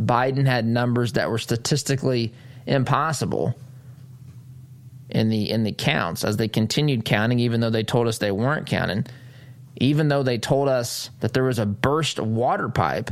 Biden 0.00 0.46
had 0.46 0.66
numbers 0.66 1.14
that 1.14 1.30
were 1.30 1.38
statistically 1.38 2.32
impossible 2.66 3.54
in 5.08 5.28
the 5.28 5.50
in 5.50 5.64
the 5.64 5.72
counts 5.72 6.24
as 6.24 6.36
they 6.36 6.48
continued 6.48 7.04
counting, 7.04 7.40
even 7.40 7.60
though 7.60 7.70
they 7.70 7.82
told 7.82 8.06
us 8.06 8.18
they 8.18 8.30
weren't 8.30 8.66
counting 8.66 9.06
even 9.80 10.08
though 10.08 10.22
they 10.22 10.38
told 10.38 10.68
us 10.68 11.10
that 11.20 11.32
there 11.32 11.42
was 11.42 11.58
a 11.58 11.66
burst 11.66 12.20
water 12.20 12.68
pipe 12.68 13.10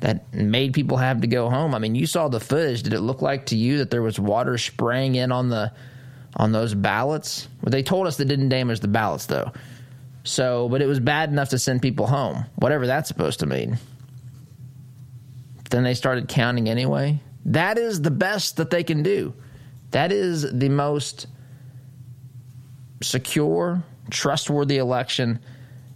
that 0.00 0.32
made 0.32 0.72
people 0.72 0.96
have 0.96 1.20
to 1.20 1.26
go 1.26 1.50
home. 1.50 1.74
I 1.74 1.78
mean, 1.80 1.96
you 1.96 2.06
saw 2.06 2.28
the 2.28 2.38
footage. 2.38 2.84
Did 2.84 2.92
it 2.92 3.00
look 3.00 3.22
like 3.22 3.46
to 3.46 3.56
you 3.56 3.78
that 3.78 3.90
there 3.90 4.02
was 4.02 4.20
water 4.20 4.56
spraying 4.56 5.16
in 5.16 5.32
on 5.32 5.48
the 5.48 5.72
on 6.36 6.52
those 6.52 6.74
ballots? 6.74 7.48
Well, 7.62 7.70
they 7.70 7.82
told 7.82 8.06
us 8.06 8.16
that 8.18 8.26
didn't 8.26 8.50
damage 8.50 8.80
the 8.80 8.88
ballots 8.88 9.26
though. 9.26 9.52
So, 10.24 10.68
but 10.68 10.82
it 10.82 10.86
was 10.86 11.00
bad 11.00 11.30
enough 11.30 11.50
to 11.50 11.58
send 11.58 11.82
people 11.82 12.06
home, 12.06 12.44
whatever 12.56 12.86
that's 12.86 13.08
supposed 13.08 13.40
to 13.40 13.46
mean. 13.46 13.78
Then 15.70 15.84
they 15.84 15.94
started 15.94 16.28
counting 16.28 16.68
anyway. 16.68 17.20
That 17.46 17.78
is 17.78 18.02
the 18.02 18.10
best 18.10 18.56
that 18.56 18.70
they 18.70 18.82
can 18.82 19.02
do. 19.02 19.34
That 19.92 20.12
is 20.12 20.50
the 20.50 20.68
most 20.68 21.26
secure, 23.02 23.82
trustworthy 24.10 24.78
election 24.78 25.38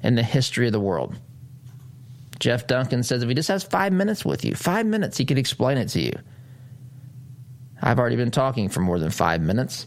in 0.02 0.14
the 0.14 0.22
history 0.22 0.66
of 0.66 0.72
the 0.72 0.80
world. 0.80 1.16
Jeff 2.38 2.66
Duncan 2.66 3.02
says 3.02 3.22
if 3.22 3.28
he 3.28 3.34
just 3.34 3.48
has 3.48 3.62
five 3.62 3.92
minutes 3.92 4.24
with 4.24 4.44
you, 4.44 4.54
five 4.54 4.86
minutes, 4.86 5.18
he 5.18 5.24
could 5.24 5.38
explain 5.38 5.76
it 5.76 5.88
to 5.88 6.00
you. 6.00 6.12
I've 7.82 7.98
already 7.98 8.16
been 8.16 8.30
talking 8.30 8.68
for 8.68 8.80
more 8.80 8.98
than 8.98 9.10
five 9.10 9.40
minutes. 9.40 9.86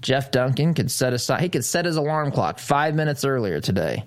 Jeff 0.00 0.30
Duncan 0.30 0.74
could 0.74 0.90
set 0.90 1.12
aside, 1.12 1.42
he 1.42 1.48
could 1.48 1.64
set 1.64 1.84
his 1.84 1.96
alarm 1.96 2.32
clock 2.32 2.58
five 2.58 2.94
minutes 2.94 3.24
earlier 3.24 3.60
today. 3.60 4.04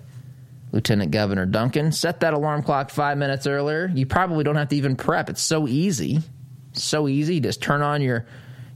Lieutenant 0.72 1.12
Governor 1.12 1.46
Duncan, 1.46 1.92
set 1.92 2.20
that 2.20 2.34
alarm 2.34 2.64
clock 2.64 2.90
five 2.90 3.16
minutes 3.16 3.46
earlier. 3.46 3.90
You 3.94 4.06
probably 4.06 4.42
don't 4.42 4.56
have 4.56 4.70
to 4.70 4.76
even 4.76 4.96
prep. 4.96 5.30
It's 5.30 5.42
so 5.42 5.68
easy. 5.68 6.20
So 6.72 7.06
easy. 7.06 7.38
Just 7.38 7.62
turn 7.62 7.80
on 7.80 8.02
your, 8.02 8.26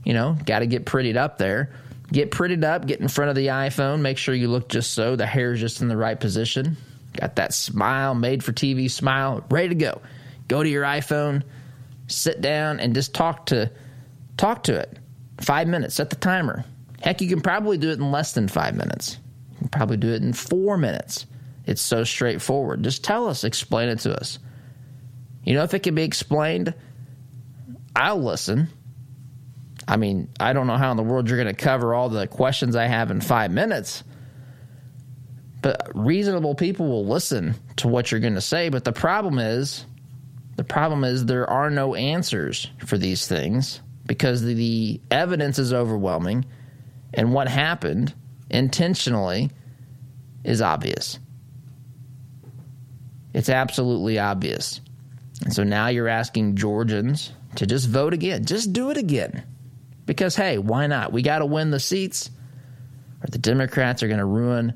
you 0.05 0.13
know, 0.13 0.37
got 0.45 0.59
to 0.59 0.65
get 0.65 0.85
prettied 0.85 1.17
up 1.17 1.37
there. 1.37 1.73
Get 2.11 2.31
prettied 2.31 2.63
up, 2.63 2.87
get 2.87 3.01
in 3.01 3.07
front 3.07 3.29
of 3.29 3.35
the 3.35 3.47
iPhone, 3.47 3.99
make 3.99 4.17
sure 4.17 4.33
you 4.33 4.47
look 4.47 4.69
just 4.69 4.93
so, 4.93 5.15
the 5.15 5.27
hair's 5.27 5.59
just 5.59 5.81
in 5.81 5.89
the 5.89 5.97
right 5.97 6.19
position. 6.19 6.77
Got 7.19 7.35
that 7.35 7.53
smile, 7.53 8.15
made 8.15 8.43
for 8.43 8.51
TV 8.51 8.89
smile, 8.89 9.43
ready 9.51 9.69
to 9.69 9.75
go. 9.75 10.01
Go 10.47 10.63
to 10.63 10.69
your 10.69 10.83
iPhone, 10.83 11.43
sit 12.07 12.41
down 12.41 12.79
and 12.79 12.95
just 12.95 13.13
talk 13.13 13.47
to 13.47 13.71
talk 14.37 14.63
to 14.63 14.75
it. 14.75 14.97
5 15.41 15.67
minutes, 15.67 15.95
set 15.95 16.09
the 16.09 16.15
timer. 16.15 16.65
Heck, 17.01 17.21
you 17.21 17.29
can 17.29 17.41
probably 17.41 17.77
do 17.77 17.89
it 17.89 17.99
in 17.99 18.11
less 18.11 18.33
than 18.33 18.47
5 18.47 18.75
minutes. 18.75 19.17
You 19.51 19.57
can 19.59 19.69
probably 19.69 19.97
do 19.97 20.09
it 20.09 20.21
in 20.21 20.33
4 20.33 20.77
minutes. 20.77 21.25
It's 21.65 21.81
so 21.81 22.03
straightforward. 22.03 22.83
Just 22.83 23.03
tell 23.03 23.27
us, 23.27 23.43
explain 23.43 23.89
it 23.89 23.99
to 23.99 24.17
us. 24.17 24.39
You 25.43 25.53
know 25.53 25.63
if 25.63 25.73
it 25.73 25.83
can 25.83 25.95
be 25.95 26.03
explained, 26.03 26.73
I'll 27.95 28.21
listen. 28.21 28.69
I 29.87 29.97
mean, 29.97 30.29
I 30.39 30.53
don't 30.53 30.67
know 30.67 30.77
how 30.77 30.91
in 30.91 30.97
the 30.97 31.03
world 31.03 31.29
you're 31.29 31.41
going 31.41 31.53
to 31.53 31.61
cover 31.61 31.93
all 31.93 32.09
the 32.09 32.27
questions 32.27 32.75
I 32.75 32.85
have 32.85 33.11
in 33.11 33.21
five 33.21 33.51
minutes. 33.51 34.03
But 35.61 35.91
reasonable 35.93 36.55
people 36.55 36.87
will 36.87 37.05
listen 37.05 37.55
to 37.77 37.87
what 37.87 38.11
you're 38.11 38.21
going 38.21 38.35
to 38.35 38.41
say. 38.41 38.69
But 38.69 38.83
the 38.83 38.93
problem 38.93 39.39
is, 39.39 39.85
the 40.55 40.63
problem 40.63 41.03
is 41.03 41.25
there 41.25 41.49
are 41.49 41.69
no 41.69 41.95
answers 41.95 42.69
for 42.85 42.97
these 42.97 43.27
things 43.27 43.81
because 44.05 44.41
the, 44.41 44.53
the 44.53 45.01
evidence 45.11 45.59
is 45.59 45.73
overwhelming, 45.73 46.45
and 47.13 47.33
what 47.33 47.47
happened 47.47 48.13
intentionally 48.49 49.49
is 50.43 50.61
obvious. 50.61 51.19
It's 53.33 53.49
absolutely 53.49 54.19
obvious. 54.19 54.81
And 55.43 55.53
so 55.53 55.63
now 55.63 55.87
you're 55.87 56.07
asking 56.07 56.55
Georgians 56.55 57.31
to 57.55 57.65
just 57.65 57.87
vote 57.87 58.13
again. 58.13 58.45
Just 58.45 58.73
do 58.73 58.89
it 58.89 58.97
again. 58.97 59.43
Because, 60.05 60.35
hey, 60.35 60.57
why 60.57 60.87
not? 60.87 61.13
We 61.13 61.21
got 61.21 61.39
to 61.39 61.45
win 61.45 61.69
the 61.69 61.79
seats, 61.79 62.31
or 63.23 63.27
the 63.29 63.37
Democrats 63.37 64.01
are 64.01 64.07
going 64.07 64.19
to 64.19 64.25
ruin 64.25 64.73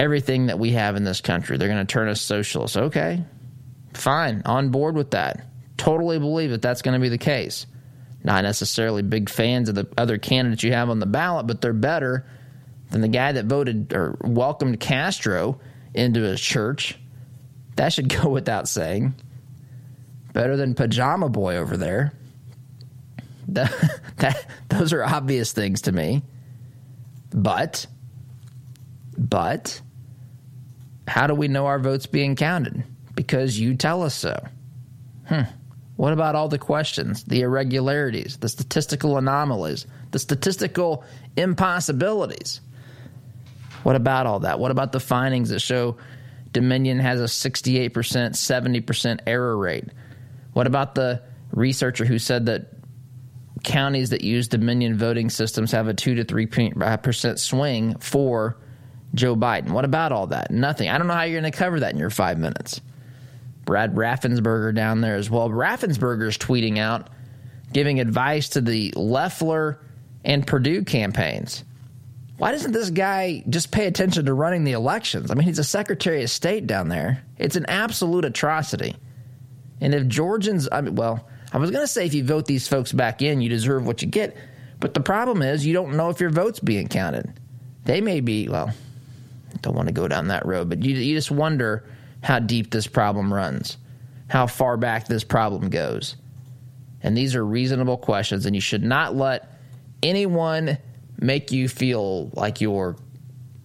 everything 0.00 0.46
that 0.46 0.58
we 0.58 0.72
have 0.72 0.96
in 0.96 1.04
this 1.04 1.20
country. 1.20 1.56
They're 1.56 1.68
going 1.68 1.86
to 1.86 1.92
turn 1.92 2.08
us 2.08 2.20
socialists. 2.20 2.76
Okay, 2.76 3.22
fine, 3.92 4.42
on 4.46 4.70
board 4.70 4.94
with 4.94 5.10
that. 5.10 5.44
Totally 5.76 6.18
believe 6.18 6.50
that 6.50 6.62
that's 6.62 6.82
going 6.82 6.94
to 6.94 7.00
be 7.00 7.10
the 7.10 7.18
case. 7.18 7.66
Not 8.24 8.42
necessarily 8.42 9.02
big 9.02 9.28
fans 9.30 9.68
of 9.68 9.74
the 9.74 9.88
other 9.96 10.18
candidates 10.18 10.62
you 10.62 10.72
have 10.72 10.90
on 10.90 10.98
the 10.98 11.06
ballot, 11.06 11.46
but 11.46 11.60
they're 11.60 11.72
better 11.72 12.26
than 12.90 13.00
the 13.00 13.08
guy 13.08 13.32
that 13.32 13.44
voted 13.44 13.92
or 13.92 14.18
welcomed 14.22 14.80
Castro 14.80 15.60
into 15.94 16.22
his 16.22 16.40
church. 16.40 16.98
That 17.76 17.92
should 17.92 18.08
go 18.22 18.28
without 18.28 18.68
saying. 18.68 19.14
Better 20.32 20.56
than 20.56 20.74
Pajama 20.74 21.28
Boy 21.28 21.56
over 21.56 21.76
there. 21.76 22.12
that, 23.48 24.46
those 24.68 24.92
are 24.92 25.02
obvious 25.02 25.52
things 25.52 25.82
to 25.82 25.92
me. 25.92 26.22
But, 27.30 27.86
but, 29.16 29.80
how 31.06 31.26
do 31.26 31.34
we 31.34 31.48
know 31.48 31.66
our 31.66 31.78
votes 31.78 32.06
being 32.06 32.36
counted? 32.36 32.84
Because 33.14 33.58
you 33.58 33.74
tell 33.74 34.02
us 34.02 34.14
so. 34.14 34.46
Hmm. 35.26 35.42
What 35.98 36.12
about 36.12 36.36
all 36.36 36.46
the 36.46 36.60
questions, 36.60 37.24
the 37.24 37.40
irregularities, 37.40 38.36
the 38.36 38.48
statistical 38.48 39.18
anomalies, 39.18 39.84
the 40.12 40.20
statistical 40.20 41.02
impossibilities? 41.36 42.60
What 43.82 43.96
about 43.96 44.24
all 44.24 44.38
that? 44.40 44.60
What 44.60 44.70
about 44.70 44.92
the 44.92 45.00
findings 45.00 45.48
that 45.48 45.58
show 45.58 45.96
Dominion 46.52 47.00
has 47.00 47.20
a 47.20 47.24
68%, 47.24 47.90
70% 47.90 49.20
error 49.26 49.56
rate? 49.58 49.86
What 50.52 50.68
about 50.68 50.94
the 50.94 51.20
researcher 51.50 52.04
who 52.04 52.20
said 52.20 52.46
that 52.46 52.68
counties 53.64 54.10
that 54.10 54.22
use 54.22 54.46
Dominion 54.46 54.96
voting 54.96 55.30
systems 55.30 55.72
have 55.72 55.88
a 55.88 55.94
2 55.94 56.14
to 56.14 56.24
3% 56.24 57.24
uh, 57.24 57.36
swing 57.36 57.98
for 57.98 58.56
Joe 59.14 59.34
Biden. 59.34 59.70
What 59.70 59.84
about 59.84 60.12
all 60.12 60.28
that? 60.28 60.52
Nothing. 60.52 60.90
I 60.90 60.96
don't 60.96 61.08
know 61.08 61.14
how 61.14 61.24
you're 61.24 61.40
going 61.40 61.50
to 61.50 61.58
cover 61.58 61.80
that 61.80 61.92
in 61.92 61.98
your 61.98 62.10
five 62.10 62.38
minutes. 62.38 62.80
Brad 63.68 63.94
Raffensperger 63.96 64.74
down 64.74 65.02
there 65.02 65.16
as 65.16 65.28
well. 65.28 65.50
Raffensperger's 65.50 66.38
tweeting 66.38 66.78
out, 66.78 67.10
giving 67.70 68.00
advice 68.00 68.48
to 68.50 68.62
the 68.62 68.94
Loeffler 68.96 69.78
and 70.24 70.46
Perdue 70.46 70.84
campaigns. 70.84 71.64
Why 72.38 72.52
doesn't 72.52 72.72
this 72.72 72.88
guy 72.88 73.44
just 73.46 73.70
pay 73.70 73.84
attention 73.84 74.24
to 74.24 74.32
running 74.32 74.64
the 74.64 74.72
elections? 74.72 75.30
I 75.30 75.34
mean, 75.34 75.46
he's 75.46 75.58
a 75.58 75.64
Secretary 75.64 76.22
of 76.22 76.30
State 76.30 76.66
down 76.66 76.88
there. 76.88 77.22
It's 77.36 77.56
an 77.56 77.66
absolute 77.66 78.24
atrocity. 78.24 78.96
And 79.82 79.94
if 79.94 80.06
Georgians, 80.06 80.66
I 80.72 80.80
mean, 80.80 80.94
well, 80.94 81.28
I 81.52 81.58
was 81.58 81.70
going 81.70 81.82
to 81.82 81.92
say 81.92 82.06
if 82.06 82.14
you 82.14 82.24
vote 82.24 82.46
these 82.46 82.66
folks 82.66 82.90
back 82.90 83.20
in, 83.20 83.42
you 83.42 83.50
deserve 83.50 83.86
what 83.86 84.00
you 84.00 84.08
get. 84.08 84.34
But 84.80 84.94
the 84.94 85.00
problem 85.00 85.42
is 85.42 85.66
you 85.66 85.74
don't 85.74 85.94
know 85.94 86.08
if 86.08 86.20
your 86.20 86.30
vote's 86.30 86.60
being 86.60 86.88
counted. 86.88 87.38
They 87.84 88.00
may 88.00 88.20
be, 88.20 88.48
well, 88.48 88.72
don't 89.60 89.76
want 89.76 89.88
to 89.88 89.94
go 89.94 90.08
down 90.08 90.28
that 90.28 90.46
road, 90.46 90.70
but 90.70 90.82
you, 90.82 90.94
you 90.94 91.14
just 91.14 91.30
wonder 91.30 91.84
how 92.22 92.38
deep 92.38 92.70
this 92.70 92.86
problem 92.86 93.32
runs, 93.32 93.76
how 94.28 94.46
far 94.46 94.76
back 94.76 95.06
this 95.06 95.24
problem 95.24 95.70
goes. 95.70 96.16
And 97.02 97.16
these 97.16 97.34
are 97.36 97.44
reasonable 97.44 97.96
questions, 97.96 98.44
and 98.46 98.54
you 98.56 98.60
should 98.60 98.82
not 98.82 99.14
let 99.14 99.58
anyone 100.02 100.78
make 101.20 101.52
you 101.52 101.68
feel 101.68 102.30
like 102.34 102.60
you're 102.60 102.96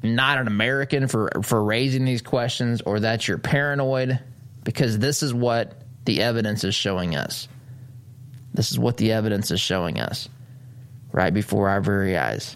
not 0.03 0.37
an 0.37 0.47
American 0.47 1.07
for, 1.07 1.31
for 1.43 1.63
raising 1.63 2.05
these 2.05 2.21
questions 2.21 2.81
or 2.81 2.99
that 2.99 3.27
you're 3.27 3.37
paranoid, 3.37 4.19
because 4.63 4.99
this 4.99 5.23
is 5.23 5.33
what 5.33 5.81
the 6.05 6.21
evidence 6.21 6.63
is 6.63 6.75
showing 6.75 7.15
us. 7.15 7.47
This 8.53 8.71
is 8.71 8.77
what 8.77 8.97
the 8.97 9.13
evidence 9.13 9.49
is 9.49 9.61
showing 9.61 9.99
us 9.99 10.29
right 11.11 11.33
before 11.33 11.69
our 11.69 11.81
very 11.81 12.17
eyes. 12.17 12.55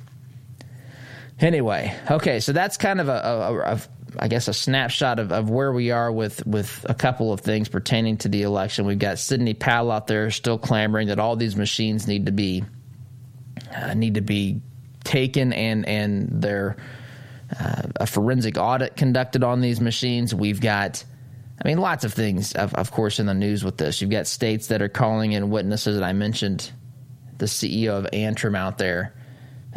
Anyway, 1.40 1.96
okay, 2.10 2.40
so 2.40 2.52
that's 2.52 2.78
kind 2.78 3.00
of 3.00 3.10
a, 3.10 3.12
a, 3.12 3.74
a 3.74 3.82
I 4.20 4.28
guess, 4.28 4.48
a 4.48 4.54
snapshot 4.54 5.20
of, 5.20 5.32
of 5.32 5.50
where 5.50 5.72
we 5.72 5.92
are 5.92 6.12
with, 6.12 6.46
with 6.46 6.86
a 6.90 6.94
couple 6.94 7.32
of 7.34 7.42
things 7.42 7.70
pertaining 7.70 8.18
to 8.18 8.30
the 8.30 8.44
election. 8.44 8.86
We've 8.86 9.00
got 9.00 9.20
Sidney 9.20 9.54
Powell 9.54 9.92
out 9.92 10.08
there 10.08 10.32
still 10.32 10.58
clamoring 10.58 11.10
that 11.10 11.20
all 11.20 11.36
these 11.36 11.56
machines 11.56 12.08
need 12.08 12.26
to 12.26 12.32
be 12.32 12.64
uh, 13.76 13.94
need 13.94 14.14
to 14.16 14.22
be 14.22 14.62
taken 15.04 15.52
and 15.52 15.86
and 15.88 16.42
their 16.42 16.78
uh, 17.60 17.84
a 17.98 18.08
forensic 18.08 18.58
audit 18.58 18.96
conducted 18.96 19.44
on 19.44 19.62
these 19.62 19.80
machines. 19.80 20.36
We've 20.36 20.60
got, 20.60 21.04
I 21.64 21.68
mean, 21.68 21.78
lots 21.78 22.04
of 22.04 22.14
things, 22.14 22.54
of, 22.54 22.74
of 22.76 22.92
course, 22.92 23.20
in 23.20 23.26
the 23.26 23.34
news 23.34 23.64
with 23.64 23.78
this. 23.78 24.02
You've 24.02 24.12
got 24.12 24.28
states 24.28 24.68
that 24.68 24.82
are 24.82 24.90
calling 24.90 25.32
in 25.32 25.50
witnesses, 25.50 25.96
and 25.96 26.06
I 26.06 26.14
mentioned 26.14 26.70
the 27.38 27.46
CEO 27.46 27.98
of 27.98 28.08
Antrim 28.12 28.56
out 28.56 28.78
there. 28.78 29.14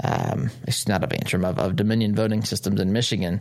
Um, 0.02 0.50
it's 0.66 0.88
not 0.88 1.04
of 1.04 1.12
Antrim, 1.12 1.44
of, 1.44 1.58
of 1.58 1.76
Dominion 1.76 2.14
Voting 2.14 2.42
Systems 2.42 2.80
in 2.80 2.92
Michigan, 2.92 3.40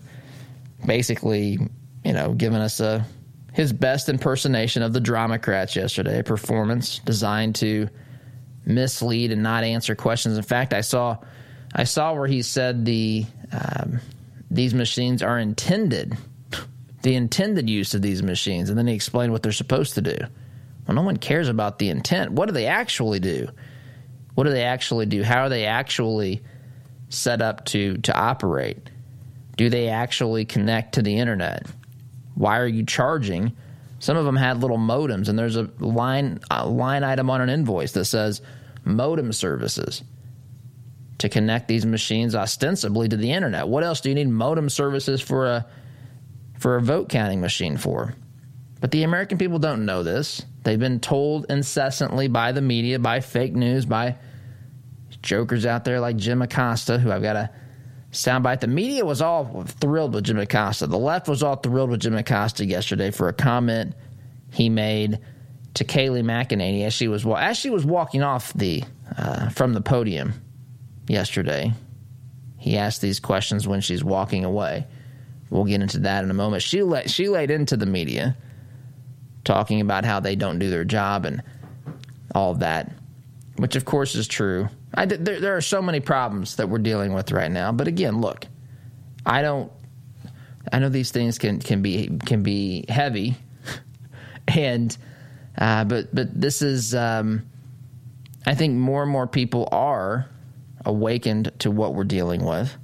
basically, 0.85 1.59
you 2.03 2.13
know, 2.13 2.33
giving 2.33 2.59
us 2.59 2.79
a 2.79 3.05
his 3.53 3.73
best 3.73 4.09
impersonation 4.09 4.83
of 4.83 4.93
the 4.93 5.01
Dramocrats 5.01 5.75
yesterday, 5.75 6.19
a 6.19 6.23
performance 6.23 6.99
designed 6.99 7.55
to 7.55 7.89
mislead 8.65 9.31
and 9.31 9.43
not 9.43 9.63
answer 9.63 9.95
questions. 9.95 10.37
In 10.37 10.43
fact, 10.43 10.73
I 10.73 10.81
saw 10.81 11.17
I 11.73 11.83
saw 11.83 12.13
where 12.13 12.27
he 12.27 12.41
said 12.41 12.85
the 12.85 13.25
um, 13.51 13.99
these 14.49 14.73
machines 14.73 15.21
are 15.21 15.37
intended, 15.37 16.17
the 17.01 17.15
intended 17.15 17.69
use 17.69 17.93
of 17.93 18.01
these 18.01 18.23
machines, 18.23 18.69
and 18.69 18.77
then 18.77 18.87
he 18.87 18.93
explained 18.93 19.31
what 19.31 19.43
they're 19.43 19.51
supposed 19.51 19.95
to 19.95 20.01
do. 20.01 20.17
Well, 20.87 20.95
no 20.95 21.03
one 21.03 21.17
cares 21.17 21.49
about 21.49 21.77
the 21.79 21.89
intent. 21.89 22.31
What 22.31 22.47
do 22.47 22.53
they 22.53 22.65
actually 22.65 23.19
do? 23.19 23.49
What 24.35 24.45
do 24.45 24.51
they 24.51 24.63
actually 24.63 25.05
do? 25.05 25.23
How 25.23 25.43
are 25.43 25.49
they 25.49 25.65
actually 25.65 26.41
set 27.09 27.41
up 27.41 27.65
to 27.65 27.97
to 27.97 28.17
operate? 28.17 28.88
Do 29.59 29.69
they 29.69 29.89
actually 29.89 30.45
connect 30.45 30.93
to 30.93 31.01
the 31.01 31.17
internet? 31.17 31.67
Why 32.33 32.59
are 32.59 32.65
you 32.65 32.85
charging? 32.85 33.57
Some 33.99 34.15
of 34.15 34.23
them 34.23 34.37
had 34.37 34.61
little 34.61 34.77
modems, 34.77 35.27
and 35.27 35.37
there's 35.37 35.57
a 35.57 35.69
line 35.79 36.39
a 36.49 36.65
line 36.65 37.03
item 37.03 37.29
on 37.29 37.41
an 37.41 37.49
invoice 37.49 37.91
that 37.91 38.05
says 38.05 38.41
modem 38.85 39.33
services 39.33 40.01
to 41.17 41.27
connect 41.27 41.67
these 41.67 41.85
machines 41.85 42.35
ostensibly 42.35 43.09
to 43.09 43.17
the 43.17 43.33
internet. 43.33 43.67
What 43.67 43.83
else 43.83 43.99
do 43.99 44.07
you 44.07 44.15
need 44.15 44.29
modem 44.29 44.69
services 44.69 45.19
for 45.19 45.47
a 45.47 45.65
for 46.57 46.77
a 46.77 46.81
vote 46.81 47.09
counting 47.09 47.41
machine 47.41 47.75
for? 47.75 48.15
But 48.79 48.91
the 48.91 49.03
American 49.03 49.37
people 49.37 49.59
don't 49.59 49.85
know 49.85 50.03
this. 50.03 50.41
They've 50.63 50.79
been 50.79 51.01
told 51.01 51.47
incessantly 51.49 52.29
by 52.29 52.53
the 52.53 52.61
media, 52.61 52.97
by 52.97 53.19
fake 53.19 53.55
news, 53.55 53.85
by 53.85 54.15
jokers 55.21 55.65
out 55.65 55.83
there 55.83 55.99
like 55.99 56.15
Jim 56.15 56.41
Acosta, 56.41 56.97
who 56.97 57.11
I've 57.11 57.21
got 57.21 57.35
a 57.35 57.49
soundbite. 58.11 58.59
The 58.59 58.67
media 58.67 59.05
was 59.05 59.21
all 59.21 59.63
thrilled 59.63 60.13
with 60.13 60.25
Jim 60.25 60.39
Acosta. 60.39 60.87
The 60.87 60.97
left 60.97 61.27
was 61.27 61.43
all 61.43 61.55
thrilled 61.55 61.91
with 61.91 62.01
Jim 62.01 62.15
Acosta 62.15 62.65
yesterday 62.65 63.11
for 63.11 63.27
a 63.27 63.33
comment 63.33 63.95
he 64.51 64.69
made 64.69 65.19
to 65.75 65.85
Kayleigh 65.85 66.23
McEnany 66.23 66.85
as 66.85 66.93
she 66.93 67.07
was 67.07 67.25
as 67.25 67.57
she 67.57 67.69
was 67.69 67.85
walking 67.85 68.23
off 68.23 68.51
the 68.53 68.83
uh, 69.17 69.49
from 69.49 69.73
the 69.73 69.81
podium 69.81 70.33
yesterday. 71.07 71.73
He 72.57 72.77
asked 72.77 73.01
these 73.01 73.19
questions 73.19 73.67
when 73.67 73.81
she's 73.81 74.03
walking 74.03 74.43
away. 74.43 74.85
We'll 75.49 75.63
get 75.63 75.81
into 75.81 75.99
that 75.99 76.23
in 76.23 76.29
a 76.29 76.33
moment. 76.33 76.61
She 76.61 76.83
let, 76.83 77.09
she 77.09 77.29
laid 77.29 77.49
into 77.49 77.77
the 77.77 77.85
media, 77.85 78.35
talking 79.45 79.81
about 79.81 80.05
how 80.05 80.19
they 80.19 80.35
don't 80.35 80.59
do 80.59 80.69
their 80.69 80.83
job 80.83 81.25
and 81.25 81.41
all 82.35 82.53
that, 82.55 82.91
which 83.55 83.75
of 83.75 83.85
course 83.85 84.13
is 84.13 84.27
true. 84.27 84.69
I, 84.93 85.05
there, 85.05 85.39
there 85.39 85.55
are 85.55 85.61
so 85.61 85.81
many 85.81 85.99
problems 85.99 86.55
that 86.55 86.69
we're 86.69 86.79
dealing 86.79 87.13
with 87.13 87.31
right 87.31 87.51
now. 87.51 87.71
But 87.71 87.87
again, 87.87 88.21
look, 88.21 88.45
I 89.25 89.41
don't. 89.41 89.71
I 90.71 90.79
know 90.79 90.89
these 90.89 91.11
things 91.11 91.37
can 91.37 91.59
can 91.59 91.81
be 91.81 92.17
can 92.25 92.43
be 92.43 92.85
heavy, 92.89 93.35
and 94.47 94.95
uh, 95.57 95.83
but 95.85 96.13
but 96.13 96.39
this 96.39 96.61
is. 96.61 96.95
Um, 96.95 97.43
I 98.45 98.55
think 98.55 98.75
more 98.75 99.03
and 99.03 99.11
more 99.11 99.27
people 99.27 99.67
are 99.71 100.27
awakened 100.85 101.51
to 101.59 101.71
what 101.71 101.93
we're 101.93 102.03
dealing 102.05 102.43
with. 102.43 102.75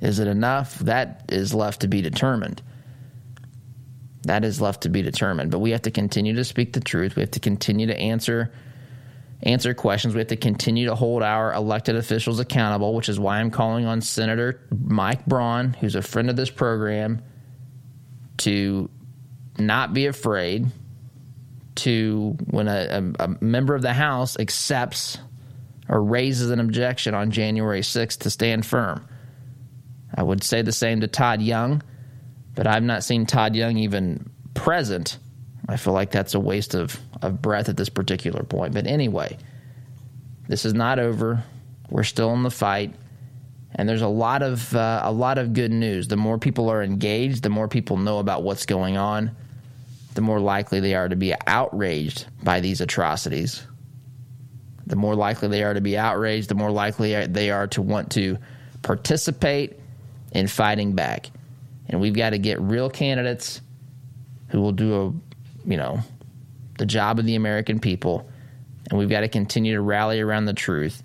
Is 0.00 0.18
it 0.18 0.28
enough? 0.28 0.78
That 0.80 1.24
is 1.30 1.54
left 1.54 1.80
to 1.80 1.88
be 1.88 2.02
determined. 2.02 2.62
That 4.22 4.44
is 4.44 4.60
left 4.60 4.82
to 4.82 4.88
be 4.88 5.02
determined. 5.02 5.50
But 5.50 5.60
we 5.60 5.70
have 5.70 5.82
to 5.82 5.90
continue 5.90 6.34
to 6.34 6.44
speak 6.44 6.72
the 6.72 6.80
truth. 6.80 7.16
We 7.16 7.22
have 7.22 7.30
to 7.32 7.40
continue 7.40 7.86
to 7.86 7.96
answer 7.96 8.52
answer 9.42 9.74
questions. 9.74 10.14
We 10.14 10.20
have 10.20 10.28
to 10.28 10.36
continue 10.36 10.86
to 10.86 10.94
hold 10.94 11.22
our 11.22 11.52
elected 11.52 11.96
officials 11.96 12.40
accountable, 12.40 12.94
which 12.94 13.08
is 13.08 13.20
why 13.20 13.38
I'm 13.38 13.50
calling 13.50 13.86
on 13.86 14.00
Senator 14.00 14.60
Mike 14.84 15.26
Braun, 15.26 15.74
who's 15.74 15.94
a 15.94 16.02
friend 16.02 16.28
of 16.28 16.36
this 16.36 16.50
program, 16.50 17.22
to 18.38 18.90
not 19.58 19.92
be 19.92 20.06
afraid 20.06 20.66
to 21.76 22.36
when 22.46 22.68
a, 22.68 23.12
a, 23.20 23.24
a 23.24 23.44
member 23.44 23.74
of 23.74 23.82
the 23.82 23.92
House 23.92 24.38
accepts 24.38 25.18
or 25.88 26.02
raises 26.02 26.50
an 26.50 26.60
objection 26.60 27.14
on 27.14 27.30
January 27.30 27.80
6th 27.80 28.18
to 28.18 28.30
stand 28.30 28.66
firm. 28.66 29.06
I 30.14 30.22
would 30.22 30.42
say 30.42 30.62
the 30.62 30.72
same 30.72 31.00
to 31.00 31.08
Todd 31.08 31.40
Young, 31.40 31.82
but 32.54 32.66
I've 32.66 32.82
not 32.82 33.04
seen 33.04 33.26
Todd 33.26 33.54
Young 33.54 33.76
even 33.78 34.30
present 34.54 35.18
I 35.66 35.76
feel 35.76 35.92
like 35.92 36.10
that's 36.10 36.34
a 36.34 36.40
waste 36.40 36.74
of, 36.74 36.98
of 37.22 37.42
breath 37.42 37.68
at 37.68 37.76
this 37.76 37.88
particular 37.88 38.42
point. 38.42 38.74
But 38.74 38.86
anyway, 38.86 39.38
this 40.48 40.64
is 40.64 40.74
not 40.74 40.98
over. 40.98 41.42
We're 41.90 42.04
still 42.04 42.32
in 42.34 42.42
the 42.42 42.50
fight. 42.50 42.94
And 43.74 43.88
there's 43.88 44.02
a 44.02 44.08
lot 44.08 44.42
of 44.42 44.74
uh, 44.74 45.02
a 45.04 45.12
lot 45.12 45.38
of 45.38 45.52
good 45.52 45.70
news. 45.70 46.08
The 46.08 46.16
more 46.16 46.38
people 46.38 46.70
are 46.70 46.82
engaged, 46.82 47.42
the 47.42 47.50
more 47.50 47.68
people 47.68 47.96
know 47.96 48.18
about 48.18 48.42
what's 48.42 48.66
going 48.66 48.96
on, 48.96 49.36
the 50.14 50.22
more 50.22 50.40
likely 50.40 50.80
they 50.80 50.94
are 50.94 51.08
to 51.08 51.16
be 51.16 51.34
outraged 51.46 52.26
by 52.42 52.60
these 52.60 52.80
atrocities. 52.80 53.62
The 54.86 54.96
more 54.96 55.14
likely 55.14 55.48
they 55.48 55.62
are 55.62 55.74
to 55.74 55.82
be 55.82 55.98
outraged, 55.98 56.48
the 56.48 56.54
more 56.54 56.70
likely 56.70 57.26
they 57.26 57.50
are 57.50 57.66
to 57.68 57.82
want 57.82 58.12
to 58.12 58.38
participate 58.82 59.78
in 60.32 60.48
fighting 60.48 60.94
back. 60.94 61.30
And 61.88 62.00
we've 62.00 62.14
got 62.14 62.30
to 62.30 62.38
get 62.38 62.58
real 62.60 62.88
candidates 62.88 63.60
who 64.48 64.62
will 64.62 64.72
do 64.72 64.94
a 64.94 65.27
you 65.64 65.76
know, 65.76 66.00
the 66.78 66.86
job 66.86 67.18
of 67.18 67.26
the 67.26 67.34
American 67.34 67.80
people, 67.80 68.28
and 68.90 68.98
we've 68.98 69.08
got 69.08 69.20
to 69.20 69.28
continue 69.28 69.74
to 69.74 69.80
rally 69.80 70.20
around 70.20 70.46
the 70.46 70.52
truth. 70.52 71.02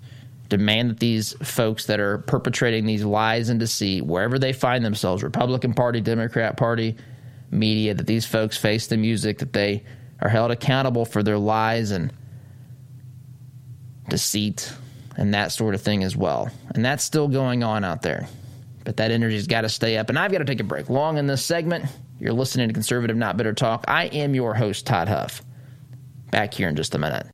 Demand 0.48 0.90
that 0.90 1.00
these 1.00 1.32
folks 1.42 1.86
that 1.86 2.00
are 2.00 2.18
perpetrating 2.18 2.86
these 2.86 3.04
lies 3.04 3.48
and 3.48 3.58
deceit, 3.58 4.04
wherever 4.04 4.38
they 4.38 4.52
find 4.52 4.84
themselves, 4.84 5.22
Republican 5.22 5.74
Party, 5.74 6.00
Democrat 6.00 6.56
Party, 6.56 6.96
media, 7.50 7.94
that 7.94 8.06
these 8.06 8.26
folks 8.26 8.56
face 8.56 8.86
the 8.86 8.96
music, 8.96 9.38
that 9.38 9.52
they 9.52 9.82
are 10.20 10.28
held 10.28 10.50
accountable 10.50 11.04
for 11.04 11.22
their 11.22 11.38
lies 11.38 11.90
and 11.90 12.12
deceit 14.08 14.72
and 15.16 15.34
that 15.34 15.52
sort 15.52 15.74
of 15.74 15.80
thing 15.80 16.02
as 16.02 16.16
well. 16.16 16.50
And 16.74 16.84
that's 16.84 17.04
still 17.04 17.28
going 17.28 17.62
on 17.62 17.84
out 17.84 18.02
there. 18.02 18.26
But 18.84 18.98
that 18.98 19.10
energy's 19.10 19.46
got 19.46 19.62
to 19.62 19.68
stay 19.68 19.96
up. 19.96 20.08
And 20.08 20.18
I've 20.18 20.32
got 20.32 20.38
to 20.38 20.44
take 20.44 20.60
a 20.60 20.64
break. 20.64 20.90
Long 20.90 21.16
in 21.18 21.26
this 21.26 21.44
segment. 21.44 21.86
You're 22.18 22.32
listening 22.32 22.68
to 22.68 22.74
Conservative 22.74 23.16
Not 23.16 23.36
Bitter 23.36 23.52
Talk. 23.52 23.84
I 23.88 24.04
am 24.06 24.34
your 24.34 24.54
host, 24.54 24.86
Todd 24.86 25.08
Huff. 25.08 25.42
Back 26.30 26.54
here 26.54 26.68
in 26.68 26.76
just 26.76 26.94
a 26.94 26.98
minute. 26.98 27.33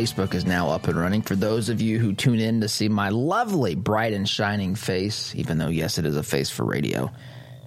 Facebook 0.00 0.32
is 0.32 0.46
now 0.46 0.70
up 0.70 0.88
and 0.88 0.98
running. 0.98 1.20
For 1.20 1.36
those 1.36 1.68
of 1.68 1.82
you 1.82 1.98
who 1.98 2.14
tune 2.14 2.38
in 2.38 2.62
to 2.62 2.68
see 2.70 2.88
my 2.88 3.10
lovely, 3.10 3.74
bright, 3.74 4.14
and 4.14 4.26
shining 4.26 4.74
face, 4.74 5.34
even 5.34 5.58
though, 5.58 5.68
yes, 5.68 5.98
it 5.98 6.06
is 6.06 6.16
a 6.16 6.22
face 6.22 6.48
for 6.48 6.64
radio, 6.64 7.12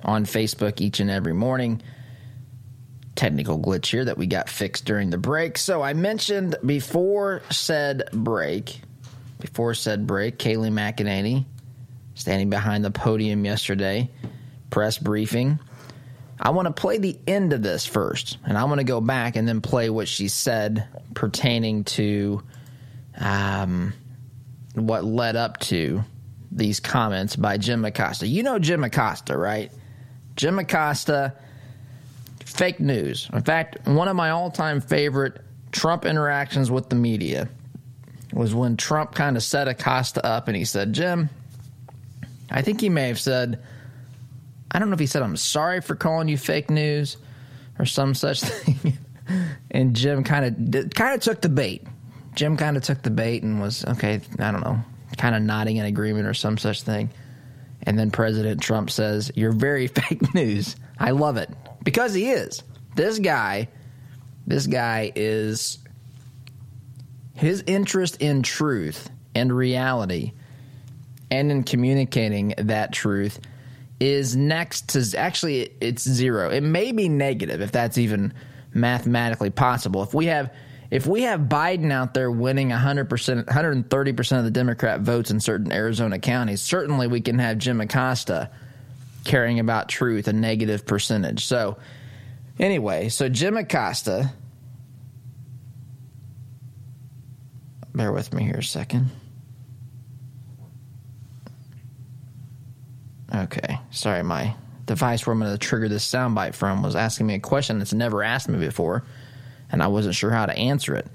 on 0.04 0.26
Facebook 0.26 0.82
each 0.82 1.00
and 1.00 1.12
every 1.12 1.36
morning. 1.36 1.84
Technical 3.14 3.60
glitch 3.60 3.86
here 3.86 4.04
that 4.04 4.18
we 4.18 4.26
got 4.26 4.50
fixed 4.50 4.84
during 4.84 5.12
the 5.12 5.18
break. 5.20 5.60
So 5.60 5.84
I 5.84 5.94
mentioned 5.94 6.56
before 6.66 7.44
said 7.52 8.10
break, 8.12 8.82
before 9.40 9.76
said 9.76 10.08
break, 10.08 10.40
Kayleigh 10.40 10.72
McEnany 10.72 11.46
standing 12.16 12.50
behind 12.50 12.84
the 12.84 12.90
podium 12.90 13.46
yesterday, 13.46 14.10
press 14.72 14.98
briefing 14.98 15.60
I 16.44 16.50
want 16.50 16.66
to 16.66 16.74
play 16.74 16.98
the 16.98 17.18
end 17.26 17.54
of 17.54 17.64
this 17.64 17.86
first, 17.86 18.38
and 18.46 18.58
I 18.58 18.66
want 18.66 18.80
to 18.80 18.84
go 18.84 19.00
back 19.00 19.38
and 19.38 19.48
then 19.48 19.62
play 19.62 19.90
what 19.90 20.10
she 20.10 20.28
said 20.28 20.86
pertaining 21.14 21.86
to 21.86 22.44
um, 23.18 23.94
what 24.76 25.06
led 25.06 25.38
up 25.38 25.58
to 25.62 26.04
these 26.52 26.82
comments 26.82 27.38
by 27.38 27.56
Jim 27.58 27.86
Acosta. 27.86 28.28
You 28.28 28.44
know 28.44 28.60
Jim 28.60 28.84
Acosta, 28.84 29.38
right? 29.38 29.72
Jim 30.36 30.60
Acosta, 30.60 31.34
fake 32.46 32.82
news. 32.82 33.30
In 33.32 33.42
fact, 33.44 33.88
one 33.88 34.10
of 34.10 34.18
my 34.18 34.32
all 34.32 34.52
time 34.52 34.82
favorite 34.82 35.40
Trump 35.72 36.04
interactions 36.04 36.70
with 36.70 36.90
the 36.90 36.96
media 36.98 37.48
was 38.34 38.54
when 38.54 38.76
Trump 38.76 39.16
kind 39.16 39.38
of 39.38 39.44
set 39.44 39.70
Acosta 39.70 40.26
up 40.26 40.50
and 40.50 40.58
he 40.58 40.66
said, 40.66 40.92
Jim, 40.92 41.30
I 42.52 42.62
think 42.62 42.82
he 42.82 42.90
may 42.90 43.08
have 43.08 43.20
said, 43.20 43.64
I 44.74 44.80
don't 44.80 44.90
know 44.90 44.94
if 44.94 45.00
he 45.00 45.06
said, 45.06 45.22
I'm 45.22 45.38
sorry 45.38 45.82
for 45.82 45.96
calling 45.96 46.28
you 46.28 46.38
fake 46.38 46.70
news 46.70 47.18
or 47.78 47.86
some 47.86 48.14
such 48.16 48.42
thing. 48.42 48.98
and 49.72 49.96
Jim 49.96 50.24
kind 50.24 50.46
of 50.76 50.90
kind 50.92 51.16
of 51.16 51.22
took 51.22 51.42
the 51.42 51.50
bait. 51.50 51.86
Jim 52.36 52.58
kind 52.58 52.78
of 52.78 52.84
took 52.84 53.02
the 53.02 53.12
bait 53.12 53.44
and 53.44 53.62
was, 53.62 53.86
okay, 53.86 54.20
I 54.40 54.52
don't 54.52 54.62
know, 54.62 54.80
kind 55.18 55.36
of 55.36 55.44
nodding 55.44 55.78
in 55.78 55.86
agreement 55.86 56.28
or 56.28 56.34
some 56.34 56.58
such 56.58 56.82
thing. 56.82 57.12
And 57.84 58.00
then 58.00 58.12
President 58.12 58.62
Trump 58.62 58.90
says, 58.90 59.32
You're 59.36 59.52
very 59.52 59.88
fake 59.88 60.34
news. 60.34 60.76
I 60.98 61.12
love 61.12 61.38
it. 61.38 61.50
Because 61.84 62.14
he 62.14 62.32
is. 62.32 62.64
This 62.96 63.20
guy, 63.20 63.68
this 64.48 64.68
guy 64.68 65.12
is, 65.16 65.80
his 67.36 67.64
interest 67.66 68.22
in 68.22 68.44
truth 68.44 69.10
and 69.36 69.52
reality 69.52 70.34
and 71.32 71.52
in 71.52 71.64
communicating 71.64 72.54
that 72.58 72.94
truth 72.94 73.40
is 74.04 74.36
next 74.36 74.90
to 74.90 75.18
actually 75.18 75.74
it's 75.80 76.04
zero. 76.04 76.50
It 76.50 76.62
may 76.62 76.92
be 76.92 77.08
negative 77.08 77.62
if 77.62 77.72
that's 77.72 77.98
even 77.98 78.34
mathematically 78.74 79.50
possible. 79.50 80.04
If 80.04 80.14
we 80.14 80.26
have 80.26 80.54
if 80.92 81.08
we 81.08 81.22
have 81.22 81.42
Biden 81.42 81.90
out 81.92 82.14
there 82.14 82.30
winning 82.30 82.70
100%, 82.70 83.08
130% 83.46 84.38
of 84.38 84.44
the 84.44 84.52
Democrat 84.52 85.00
votes 85.00 85.32
in 85.32 85.40
certain 85.40 85.72
Arizona 85.72 86.20
counties, 86.20 86.62
certainly 86.62 87.08
we 87.08 87.22
can 87.22 87.40
have 87.40 87.58
Jim 87.58 87.82
Acosta 87.82 88.52
caring 89.24 89.60
about 89.60 89.88
truth 89.90 90.28
a 90.28 90.34
negative 90.34 90.86
percentage. 90.86 91.46
So, 91.46 91.78
anyway, 92.60 93.10
so 93.10 93.28
Jim 93.28 93.58
Acosta, 93.58 94.32
bear 97.96 98.12
with 98.12 98.32
me 98.34 98.44
here 98.44 98.58
a 98.58 98.64
second. 98.64 99.10
Okay, 103.34 103.80
sorry, 103.92 104.24
my 104.24 104.56
device 104.86 105.26
where 105.26 105.34
I'm 105.34 105.40
going 105.40 105.52
to 105.52 105.58
trigger 105.58 105.90
this 105.90 106.10
soundbite 106.10 106.54
from 106.54 106.84
was 106.84 106.96
asking 106.96 107.28
me 107.28 107.36
a 107.36 107.40
question 107.40 107.80
that's 107.80 107.94
never 107.94 108.22
asked 108.22 108.50
me 108.50 108.60
before 108.60 109.04
and 109.72 109.82
I 109.82 109.88
wasn't 109.88 110.16
sure 110.16 110.30
how 110.30 110.46
to 110.46 110.56
answer 110.56 110.96
it. 110.96 111.08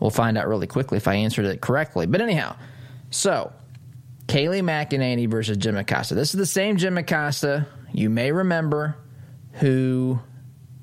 We'll 0.00 0.10
find 0.10 0.38
out 0.38 0.48
really 0.48 0.66
quickly 0.66 0.96
if 0.96 1.06
I 1.06 1.16
answered 1.16 1.44
it 1.44 1.60
correctly. 1.60 2.06
But 2.06 2.22
anyhow, 2.22 2.56
so 3.10 3.52
Kayleigh 4.26 4.62
McEnany 4.62 5.28
versus 5.28 5.58
Jim 5.58 5.76
Acosta. 5.76 6.14
This 6.14 6.32
is 6.32 6.38
the 6.38 6.46
same 6.46 6.78
Jim 6.78 6.96
Acosta 6.96 7.66
you 7.92 8.08
may 8.08 8.32
remember 8.32 8.96
who 9.54 10.18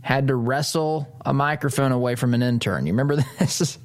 had 0.01 0.27
to 0.27 0.35
wrestle 0.35 1.07
a 1.25 1.33
microphone 1.33 1.91
away 1.91 2.15
from 2.15 2.33
an 2.33 2.43
intern. 2.43 2.85
You 2.85 2.93
remember 2.93 3.15
this? 3.39 3.79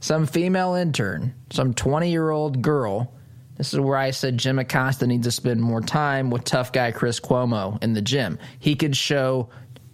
some 0.00 0.26
female 0.26 0.74
intern, 0.74 1.34
some 1.50 1.72
20 1.74 2.10
year 2.10 2.30
old 2.30 2.60
girl. 2.60 3.14
This 3.58 3.74
is 3.74 3.80
where 3.80 3.96
I 3.98 4.12
said 4.12 4.38
Jim 4.38 4.60
Acosta 4.60 5.06
needs 5.06 5.26
to 5.26 5.32
spend 5.32 5.60
more 5.60 5.80
time 5.80 6.30
with 6.30 6.44
tough 6.44 6.72
guy 6.72 6.92
Chris 6.92 7.18
Cuomo 7.18 7.82
in 7.82 7.92
the 7.92 8.00
gym. 8.00 8.38
He 8.60 8.76
could 8.76 8.96
show 8.96 9.50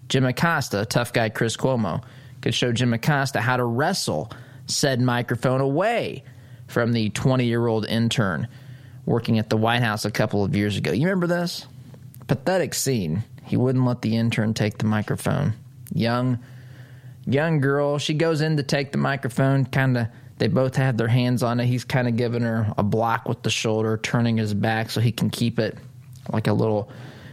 Jim 0.08 0.26
Acosta, 0.26 0.84
tough 0.84 1.14
guy 1.14 1.30
Chris 1.30 1.56
Cuomo, 1.56 2.04
could 2.42 2.54
show 2.54 2.72
Jim 2.72 2.92
Acosta 2.92 3.40
how 3.40 3.56
to 3.56 3.64
wrestle 3.64 4.30
said 4.66 5.00
microphone 5.00 5.62
away 5.62 6.22
from 6.68 6.92
the 6.92 7.08
20 7.10 7.46
year 7.46 7.66
old 7.66 7.86
intern 7.86 8.48
working 9.06 9.38
at 9.38 9.50
the 9.50 9.56
White 9.56 9.82
House 9.82 10.04
a 10.04 10.10
couple 10.10 10.44
of 10.44 10.54
years 10.54 10.76
ago. 10.76 10.92
You 10.92 11.06
remember 11.06 11.26
this? 11.26 11.66
Pathetic 12.26 12.74
scene. 12.74 13.24
He 13.44 13.56
wouldn't 13.56 13.84
let 13.84 14.02
the 14.02 14.16
intern 14.16 14.54
take 14.54 14.78
the 14.78 14.86
microphone. 14.86 15.54
Young, 15.92 16.38
young 17.26 17.60
girl. 17.60 17.98
She 17.98 18.14
goes 18.14 18.40
in 18.40 18.56
to 18.56 18.62
take 18.62 18.92
the 18.92 18.98
microphone. 18.98 19.66
Kind 19.66 19.98
of, 19.98 20.08
they 20.38 20.48
both 20.48 20.76
have 20.76 20.96
their 20.96 21.08
hands 21.08 21.42
on 21.42 21.60
it. 21.60 21.66
He's 21.66 21.84
kind 21.84 22.08
of 22.08 22.16
giving 22.16 22.42
her 22.42 22.72
a 22.76 22.82
block 22.82 23.28
with 23.28 23.42
the 23.42 23.50
shoulder, 23.50 23.96
turning 23.98 24.36
his 24.36 24.52
back 24.52 24.90
so 24.90 25.00
he 25.00 25.12
can 25.12 25.30
keep 25.30 25.58
it 25.58 25.78
like 26.32 26.46
a 26.46 26.52
little, 26.52 26.90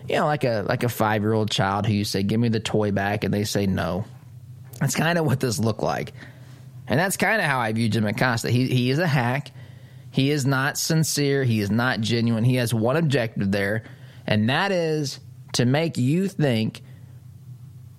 you 0.07 0.15
know, 0.15 0.25
like 0.25 0.43
a 0.43 0.65
like 0.67 0.83
a 0.83 0.89
five 0.89 1.21
year 1.21 1.33
old 1.33 1.49
child 1.49 1.85
who 1.85 1.93
you 1.93 2.05
say, 2.05 2.23
"Give 2.23 2.39
me 2.39 2.49
the 2.49 2.59
toy 2.59 2.91
back," 2.91 3.23
and 3.23 3.33
they 3.33 3.43
say 3.43 3.65
no. 3.65 4.05
That's 4.79 4.95
kind 4.95 5.17
of 5.17 5.25
what 5.25 5.39
this 5.39 5.59
looked 5.59 5.83
like. 5.83 6.13
And 6.87 6.99
that's 6.99 7.17
kind 7.17 7.39
of 7.39 7.47
how 7.47 7.59
I 7.59 7.71
view 7.71 7.87
Jim 7.87 8.05
Acosta. 8.05 8.49
He, 8.49 8.67
he 8.67 8.89
is 8.89 8.99
a 8.99 9.07
hack. 9.07 9.51
He 10.09 10.29
is 10.29 10.45
not 10.45 10.77
sincere. 10.77 11.43
He 11.43 11.61
is 11.61 11.71
not 11.71 12.01
genuine. 12.01 12.43
He 12.43 12.55
has 12.55 12.73
one 12.73 12.97
objective 12.97 13.51
there, 13.51 13.83
and 14.27 14.49
that 14.49 14.71
is 14.71 15.19
to 15.53 15.65
make 15.65 15.97
you 15.97 16.27
think 16.27 16.81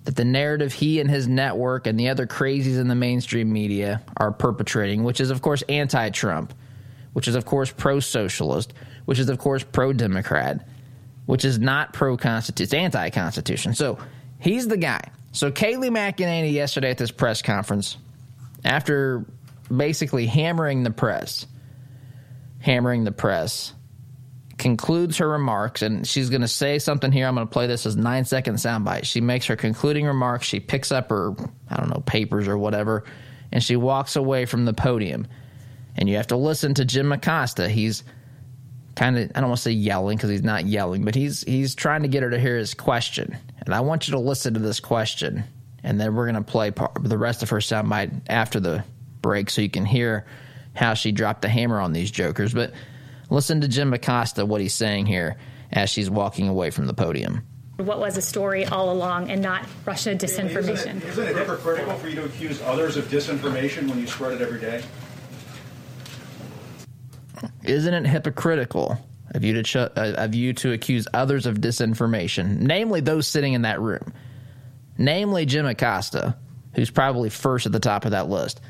that 0.03 0.15
the 0.15 0.25
narrative 0.25 0.73
he 0.73 0.99
and 0.99 1.09
his 1.09 1.27
network 1.27 1.87
and 1.87 1.99
the 1.99 2.09
other 2.09 2.27
crazies 2.27 2.77
in 2.77 2.87
the 2.87 2.95
mainstream 2.95 3.51
media 3.51 4.01
are 4.17 4.31
perpetrating, 4.31 5.03
which 5.03 5.21
is, 5.21 5.29
of 5.29 5.41
course, 5.41 5.61
anti 5.69 6.09
Trump, 6.09 6.53
which 7.13 7.27
is, 7.27 7.35
of 7.35 7.45
course, 7.45 7.71
pro 7.71 7.99
socialist, 7.99 8.73
which 9.05 9.19
is, 9.19 9.29
of 9.29 9.37
course, 9.37 9.63
pro 9.63 9.93
Democrat, 9.93 10.67
which 11.25 11.45
is 11.45 11.59
not 11.59 11.93
pro 11.93 12.17
Constitution, 12.17 12.63
it's 12.63 12.73
anti 12.73 13.09
Constitution. 13.09 13.73
So 13.73 13.97
he's 14.39 14.67
the 14.67 14.77
guy. 14.77 15.01
So 15.31 15.51
Kayleigh 15.51 15.89
McEnany 15.89 16.51
yesterday 16.51 16.91
at 16.91 16.97
this 16.97 17.11
press 17.11 17.41
conference, 17.41 17.97
after 18.65 19.25
basically 19.75 20.27
hammering 20.27 20.83
the 20.83 20.91
press, 20.91 21.47
hammering 22.59 23.03
the 23.03 23.11
press, 23.11 23.73
concludes 24.57 25.17
her 25.17 25.29
remarks, 25.29 25.81
and 25.81 26.07
she's 26.07 26.29
going 26.29 26.41
to 26.41 26.47
say 26.47 26.79
something 26.79 27.11
here. 27.11 27.27
I'm 27.27 27.35
going 27.35 27.47
to 27.47 27.51
play 27.51 27.67
this 27.67 27.85
as 27.85 27.95
nine 27.95 28.25
second 28.25 28.55
soundbite. 28.55 29.05
She 29.05 29.21
makes 29.21 29.45
her 29.47 29.55
concluding 29.55 30.05
remarks. 30.05 30.47
She 30.47 30.59
picks 30.59 30.91
up 30.91 31.09
her, 31.09 31.33
I 31.69 31.77
don't 31.77 31.89
know, 31.89 32.01
papers 32.05 32.47
or 32.47 32.57
whatever, 32.57 33.03
and 33.51 33.63
she 33.63 33.75
walks 33.75 34.15
away 34.15 34.45
from 34.45 34.65
the 34.65 34.73
podium. 34.73 35.27
And 35.95 36.09
you 36.09 36.17
have 36.17 36.27
to 36.27 36.37
listen 36.37 36.73
to 36.75 36.85
Jim 36.85 37.11
Acosta. 37.11 37.69
He's 37.69 38.03
kind 38.95 39.17
of 39.17 39.31
I 39.35 39.39
don't 39.39 39.49
want 39.49 39.57
to 39.57 39.63
say 39.63 39.71
yelling 39.71 40.17
because 40.17 40.29
he's 40.29 40.43
not 40.43 40.65
yelling, 40.65 41.03
but 41.03 41.15
he's 41.15 41.43
he's 41.43 41.75
trying 41.75 42.03
to 42.03 42.07
get 42.07 42.23
her 42.23 42.29
to 42.29 42.39
hear 42.39 42.57
his 42.57 42.73
question. 42.73 43.37
And 43.59 43.73
I 43.73 43.81
want 43.81 44.07
you 44.07 44.13
to 44.13 44.19
listen 44.19 44.53
to 44.55 44.59
this 44.59 44.79
question, 44.79 45.43
and 45.83 45.99
then 45.99 46.15
we're 46.15 46.25
going 46.25 46.43
to 46.43 46.51
play 46.51 46.71
part, 46.71 46.97
the 47.01 47.17
rest 47.17 47.43
of 47.43 47.49
her 47.49 47.57
soundbite 47.57 48.21
after 48.27 48.59
the 48.59 48.83
break, 49.21 49.49
so 49.49 49.61
you 49.61 49.69
can 49.69 49.85
hear 49.85 50.25
how 50.75 50.95
she 50.95 51.11
dropped 51.11 51.41
the 51.43 51.49
hammer 51.49 51.79
on 51.79 51.93
these 51.93 52.11
jokers. 52.11 52.53
But 52.53 52.73
listen 53.29 53.61
to 53.61 53.67
Jim 53.67 53.93
Acosta 53.93 54.45
what 54.45 54.61
he's 54.61 54.73
saying 54.73 55.05
here 55.05 55.37
as 55.71 55.89
she's 55.89 56.09
walking 56.09 56.47
away 56.47 56.69
from 56.69 56.87
the 56.87 56.93
podium. 56.93 57.45
What 57.77 57.99
was 57.99 58.17
a 58.17 58.21
story 58.21 58.65
all 58.65 58.91
along, 58.91 59.31
and 59.31 59.41
not 59.41 59.65
Russia 59.83 60.15
disinformation? 60.15 60.97
Isn't 60.97 61.03
it, 61.03 61.05
isn't 61.05 61.27
it 61.27 61.35
hypocritical 61.35 61.95
for 61.95 62.07
you 62.07 62.15
to 62.17 62.25
accuse 62.25 62.61
others 62.61 62.97
of 62.97 63.05
disinformation 63.05 63.89
when 63.89 63.99
you 63.99 64.05
spread 64.05 64.33
it 64.33 64.41
every 64.41 64.59
day? 64.59 64.83
Isn't 67.63 67.93
it 67.93 68.05
hypocritical 68.05 68.97
of 69.33 69.43
you 69.43 69.53
to 69.53 69.63
ch- 69.63 69.75
uh, 69.75 69.89
of 69.95 70.35
you 70.35 70.53
to 70.53 70.71
accuse 70.71 71.07
others 71.13 71.47
of 71.47 71.57
disinformation, 71.57 72.59
namely 72.59 73.01
those 73.01 73.27
sitting 73.27 73.53
in 73.53 73.63
that 73.63 73.81
room, 73.81 74.13
namely 74.99 75.47
Jim 75.47 75.65
Acosta, 75.65 76.37
who's 76.75 76.91
probably 76.91 77.31
first 77.31 77.65
at 77.65 77.71
the 77.71 77.79
top 77.79 78.05
of 78.05 78.11
that 78.11 78.29
list? 78.29 78.61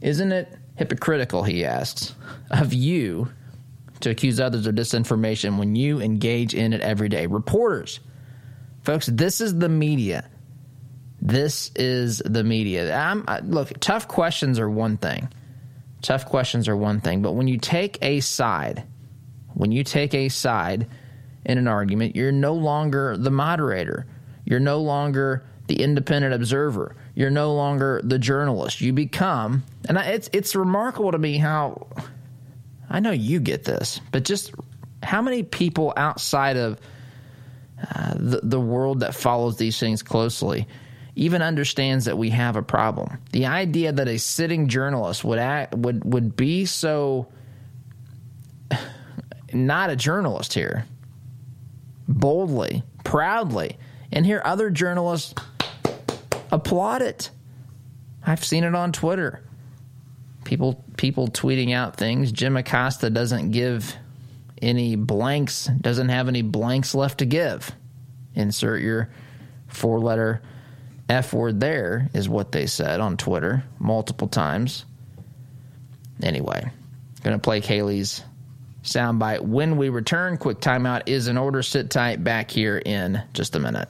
Isn't 0.00 0.32
it 0.32 0.52
hypocritical, 0.74 1.44
he 1.44 1.64
asks, 1.64 2.14
of 2.50 2.72
you 2.74 3.30
to 4.00 4.10
accuse 4.10 4.40
others 4.40 4.66
of 4.66 4.74
disinformation 4.74 5.58
when 5.58 5.76
you 5.76 6.00
engage 6.00 6.54
in 6.54 6.72
it 6.72 6.80
every 6.80 7.08
day? 7.08 7.26
Reporters, 7.26 8.00
folks, 8.82 9.06
this 9.06 9.40
is 9.40 9.58
the 9.58 9.68
media. 9.68 10.28
This 11.22 11.70
is 11.76 12.22
the 12.24 12.42
media. 12.44 12.94
I, 12.96 13.40
look, 13.40 13.78
tough 13.80 14.08
questions 14.08 14.58
are 14.58 14.70
one 14.70 14.96
thing 14.96 15.28
Tough 16.02 16.26
questions 16.26 16.66
are 16.68 16.76
one 16.76 17.00
thing, 17.00 17.20
but 17.20 17.32
when 17.32 17.46
you 17.46 17.58
take 17.58 17.98
a 18.00 18.20
side, 18.20 18.84
when 19.52 19.70
you 19.70 19.84
take 19.84 20.14
a 20.14 20.28
side 20.30 20.86
in 21.44 21.58
an 21.58 21.68
argument, 21.68 22.16
you're 22.16 22.32
no 22.32 22.54
longer 22.54 23.16
the 23.18 23.30
moderator. 23.30 24.06
You're 24.46 24.60
no 24.60 24.80
longer 24.80 25.44
the 25.66 25.82
independent 25.82 26.32
observer. 26.32 26.96
You're 27.14 27.30
no 27.30 27.54
longer 27.54 28.00
the 28.02 28.18
journalist. 28.18 28.80
You 28.80 28.94
become, 28.94 29.62
and 29.88 29.98
it's 29.98 30.30
it's 30.32 30.54
remarkable 30.56 31.12
to 31.12 31.18
me 31.18 31.36
how 31.36 31.86
I 32.90 33.00
know 33.00 33.12
you 33.12 33.40
get 33.40 33.64
this, 33.64 34.00
but 34.10 34.24
just 34.24 34.52
how 35.02 35.22
many 35.22 35.42
people 35.42 35.92
outside 35.96 36.56
of 36.56 36.80
uh, 37.94 38.14
the 38.16 38.40
the 38.42 38.60
world 38.60 39.00
that 39.00 39.14
follows 39.14 39.56
these 39.56 39.78
things 39.78 40.02
closely 40.02 40.66
even 41.14 41.42
understands 41.42 42.04
that 42.04 42.16
we 42.16 42.30
have 42.30 42.56
a 42.56 42.62
problem. 42.62 43.18
The 43.32 43.46
idea 43.46 43.92
that 43.92 44.08
a 44.08 44.18
sitting 44.18 44.68
journalist 44.68 45.24
would 45.24 45.38
act, 45.38 45.74
would 45.74 46.04
would 46.04 46.36
be 46.36 46.66
so 46.66 47.28
not 49.52 49.90
a 49.90 49.96
journalist 49.96 50.52
here, 50.52 50.86
boldly, 52.08 52.82
proudly, 53.04 53.78
and 54.12 54.26
hear 54.26 54.42
other 54.44 54.70
journalists 54.70 55.34
applaud 56.52 57.02
it. 57.02 57.30
I've 58.24 58.44
seen 58.44 58.64
it 58.64 58.74
on 58.74 58.92
Twitter. 58.92 59.42
People 60.44 60.84
people 60.96 61.28
tweeting 61.28 61.74
out 61.74 61.96
things. 61.96 62.32
Jim 62.32 62.56
Acosta 62.56 63.10
doesn't 63.10 63.50
give 63.50 63.94
any 64.60 64.96
blanks, 64.96 65.66
doesn't 65.66 66.08
have 66.08 66.28
any 66.28 66.42
blanks 66.42 66.94
left 66.94 67.18
to 67.18 67.26
give. 67.26 67.70
Insert 68.34 68.82
your 68.82 69.10
four 69.68 70.00
letter 70.00 70.42
F 71.08 71.32
word 71.32 71.58
there 71.58 72.08
is 72.14 72.28
what 72.28 72.52
they 72.52 72.66
said 72.66 73.00
on 73.00 73.16
Twitter 73.16 73.64
multiple 73.78 74.28
times. 74.28 74.84
Anyway, 76.22 76.70
going 77.22 77.36
to 77.36 77.42
play 77.42 77.60
Kayleigh's 77.60 78.22
soundbite 78.82 79.40
when 79.40 79.76
we 79.76 79.88
return. 79.88 80.36
Quick 80.36 80.58
timeout 80.60 81.02
is 81.06 81.28
in 81.28 81.36
order. 81.36 81.62
Sit 81.62 81.90
tight 81.90 82.22
back 82.22 82.50
here 82.50 82.78
in 82.78 83.22
just 83.32 83.56
a 83.56 83.58
minute. 83.58 83.88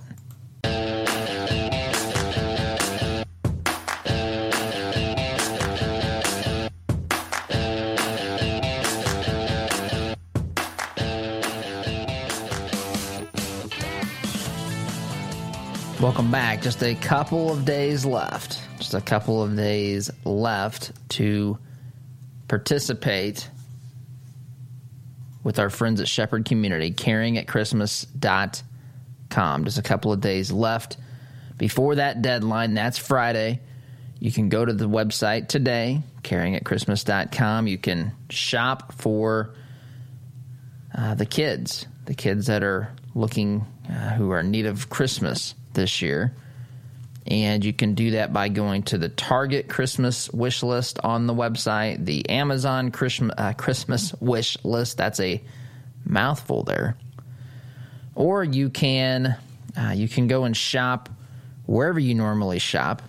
Welcome 16.10 16.32
back. 16.32 16.60
Just 16.60 16.82
a 16.82 16.96
couple 16.96 17.52
of 17.52 17.64
days 17.64 18.04
left. 18.04 18.60
Just 18.78 18.94
a 18.94 19.00
couple 19.00 19.44
of 19.44 19.54
days 19.54 20.10
left 20.24 20.90
to 21.10 21.56
participate 22.48 23.48
with 25.44 25.60
our 25.60 25.70
friends 25.70 26.00
at 26.00 26.08
Shepherd 26.08 26.46
Community, 26.46 26.90
caring 26.90 27.38
at 27.38 27.46
Christmas.com. 27.46 29.64
Just 29.64 29.78
a 29.78 29.82
couple 29.82 30.12
of 30.12 30.20
days 30.20 30.50
left 30.50 30.96
before 31.56 31.94
that 31.94 32.22
deadline. 32.22 32.74
That's 32.74 32.98
Friday. 32.98 33.60
You 34.18 34.32
can 34.32 34.48
go 34.48 34.64
to 34.64 34.72
the 34.72 34.88
website 34.88 35.46
today, 35.46 36.02
caring 36.24 36.56
at 36.56 36.64
Christmas.com. 36.64 37.68
You 37.68 37.78
can 37.78 38.10
shop 38.30 38.94
for 38.94 39.54
uh, 40.92 41.14
the 41.14 41.26
kids, 41.26 41.86
the 42.06 42.14
kids 42.14 42.48
that 42.48 42.64
are 42.64 42.90
looking, 43.14 43.64
uh, 43.88 44.14
who 44.14 44.32
are 44.32 44.40
in 44.40 44.50
need 44.50 44.66
of 44.66 44.90
Christmas 44.90 45.54
this 45.72 46.02
year. 46.02 46.34
And 47.26 47.64
you 47.64 47.72
can 47.72 47.94
do 47.94 48.12
that 48.12 48.32
by 48.32 48.48
going 48.48 48.82
to 48.84 48.98
the 48.98 49.08
Target 49.08 49.68
Christmas 49.68 50.30
wish 50.30 50.62
list 50.62 50.98
on 51.04 51.26
the 51.26 51.34
website, 51.34 52.04
the 52.04 52.28
Amazon 52.28 52.90
Christmas, 52.90 53.34
uh, 53.36 53.52
Christmas 53.52 54.14
wish 54.20 54.56
list. 54.64 54.96
That's 54.96 55.20
a 55.20 55.42
mouthful 56.04 56.64
there. 56.64 56.96
Or 58.14 58.42
you 58.42 58.70
can 58.70 59.36
uh, 59.78 59.92
you 59.94 60.08
can 60.08 60.26
go 60.26 60.44
and 60.44 60.56
shop 60.56 61.08
wherever 61.66 62.00
you 62.00 62.14
normally 62.14 62.58
shop, 62.58 63.02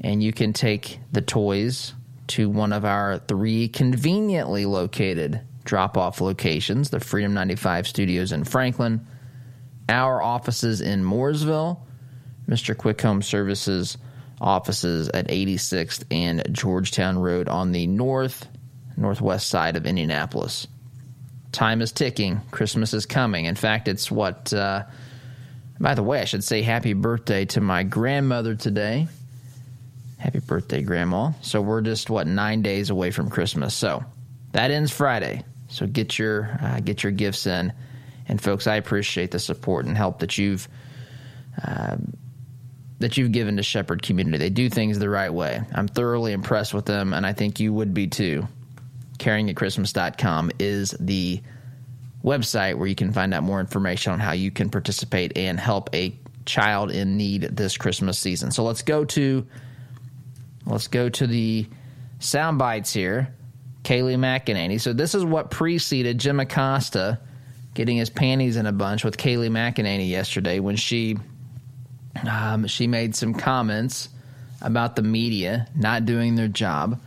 and 0.00 0.22
you 0.22 0.32
can 0.32 0.52
take 0.52 1.00
the 1.10 1.22
toys 1.22 1.94
to 2.28 2.48
one 2.48 2.72
of 2.72 2.84
our 2.84 3.18
three 3.18 3.68
conveniently 3.68 4.66
located 4.66 5.40
drop 5.64 5.96
off 5.96 6.20
locations: 6.20 6.90
the 6.90 7.00
Freedom 7.00 7.34
95 7.34 7.88
studios 7.88 8.32
in 8.32 8.44
Franklin, 8.44 9.04
our 9.88 10.22
offices 10.22 10.80
in 10.80 11.02
Mooresville 11.02 11.80
Mr. 12.48 12.74
Quik 12.74 13.00
Home 13.02 13.22
Services 13.22 13.98
offices 14.40 15.08
at 15.08 15.28
86th 15.28 16.04
and 16.10 16.46
Georgetown 16.52 17.18
Road 17.18 17.48
on 17.48 17.72
the 17.72 17.86
north 17.86 18.46
northwest 18.96 19.48
side 19.48 19.76
of 19.76 19.86
Indianapolis. 19.86 20.66
Time 21.52 21.82
is 21.82 21.92
ticking. 21.92 22.40
Christmas 22.50 22.94
is 22.94 23.06
coming. 23.06 23.44
In 23.46 23.54
fact, 23.54 23.88
it's 23.88 24.10
what. 24.10 24.52
Uh, 24.52 24.84
by 25.78 25.94
the 25.94 26.02
way, 26.02 26.20
I 26.20 26.24
should 26.24 26.44
say 26.44 26.62
happy 26.62 26.94
birthday 26.94 27.44
to 27.46 27.60
my 27.60 27.82
grandmother 27.82 28.54
today. 28.54 29.08
Happy 30.18 30.38
birthday, 30.38 30.82
Grandma. 30.82 31.32
So 31.42 31.60
we're 31.60 31.82
just 31.82 32.08
what 32.08 32.26
nine 32.26 32.62
days 32.62 32.88
away 32.88 33.10
from 33.10 33.28
Christmas. 33.28 33.74
So 33.74 34.02
that 34.52 34.70
ends 34.70 34.90
Friday. 34.90 35.44
So 35.68 35.86
get 35.86 36.18
your 36.18 36.58
uh, 36.62 36.80
get 36.80 37.02
your 37.02 37.12
gifts 37.12 37.46
in, 37.46 37.72
and 38.28 38.40
folks, 38.40 38.66
I 38.66 38.76
appreciate 38.76 39.30
the 39.30 39.38
support 39.38 39.84
and 39.86 39.96
help 39.96 40.20
that 40.20 40.38
you've 40.38 40.68
uh, 41.62 41.96
that 42.98 43.16
you've 43.16 43.32
given 43.32 43.56
to 43.56 43.62
Shepherd 43.62 44.02
Community. 44.02 44.38
They 44.38 44.50
do 44.50 44.70
things 44.70 44.98
the 44.98 45.10
right 45.10 45.32
way. 45.32 45.60
I'm 45.74 45.88
thoroughly 45.88 46.32
impressed 46.32 46.72
with 46.72 46.86
them, 46.86 47.12
and 47.12 47.26
I 47.26 47.32
think 47.32 47.60
you 47.60 47.72
would 47.72 47.92
be 47.92 48.06
too. 48.06 48.48
CaringAtChristmas.com 49.18 50.52
is 50.58 50.94
the 50.98 51.40
website 52.24 52.76
where 52.76 52.88
you 52.88 52.94
can 52.94 53.12
find 53.12 53.32
out 53.34 53.42
more 53.42 53.60
information 53.60 54.12
on 54.12 54.20
how 54.20 54.32
you 54.32 54.50
can 54.50 54.70
participate 54.70 55.36
and 55.36 55.60
help 55.60 55.94
a 55.94 56.18
child 56.44 56.90
in 56.90 57.16
need 57.16 57.42
this 57.42 57.76
Christmas 57.76 58.18
season. 58.18 58.50
So 58.50 58.64
let's 58.64 58.82
go 58.82 59.04
to 59.04 59.46
let's 60.64 60.88
go 60.88 61.08
to 61.08 61.26
the 61.26 61.66
sound 62.18 62.58
bites 62.58 62.92
here. 62.92 63.34
Kayleigh 63.84 64.18
McEnany. 64.18 64.80
So 64.80 64.92
this 64.92 65.14
is 65.14 65.24
what 65.24 65.50
preceded 65.52 66.18
Jim 66.18 66.40
Acosta 66.40 67.20
getting 67.74 67.98
his 67.98 68.10
panties 68.10 68.56
in 68.56 68.66
a 68.66 68.72
bunch 68.72 69.04
with 69.04 69.16
Kayleigh 69.16 69.50
McEnany 69.50 70.08
yesterday 70.08 70.58
when 70.58 70.74
she 70.74 71.16
um, 72.28 72.66
she 72.66 72.86
made 72.86 73.14
some 73.14 73.34
comments 73.34 74.08
about 74.62 74.96
the 74.96 75.02
media 75.02 75.68
not 75.76 76.04
doing 76.04 76.34
their 76.34 76.48
job. 76.48 77.00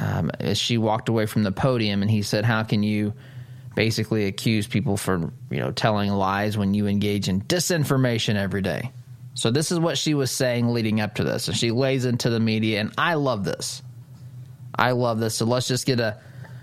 Um, 0.00 0.30
as 0.38 0.58
she 0.58 0.78
walked 0.78 1.08
away 1.08 1.26
from 1.26 1.42
the 1.42 1.50
podium, 1.50 2.02
and 2.02 2.10
he 2.10 2.22
said, 2.22 2.44
"How 2.44 2.62
can 2.62 2.82
you 2.82 3.14
basically 3.74 4.26
accuse 4.26 4.66
people 4.66 4.96
for 4.96 5.32
you 5.50 5.58
know 5.58 5.72
telling 5.72 6.10
lies 6.10 6.56
when 6.56 6.74
you 6.74 6.86
engage 6.86 7.28
in 7.28 7.40
disinformation 7.42 8.36
every 8.36 8.62
day?" 8.62 8.92
So 9.34 9.50
this 9.50 9.72
is 9.72 9.80
what 9.80 9.98
she 9.98 10.14
was 10.14 10.30
saying 10.30 10.68
leading 10.68 11.00
up 11.00 11.16
to 11.16 11.24
this, 11.24 11.48
and 11.48 11.56
she 11.56 11.70
lays 11.70 12.04
into 12.04 12.30
the 12.30 12.40
media, 12.40 12.80
and 12.80 12.92
I 12.98 13.14
love 13.14 13.44
this. 13.44 13.82
I 14.74 14.92
love 14.92 15.18
this. 15.18 15.34
So 15.34 15.46
let's 15.46 15.66
just 15.66 15.86
get 15.86 15.98
a 15.98 16.18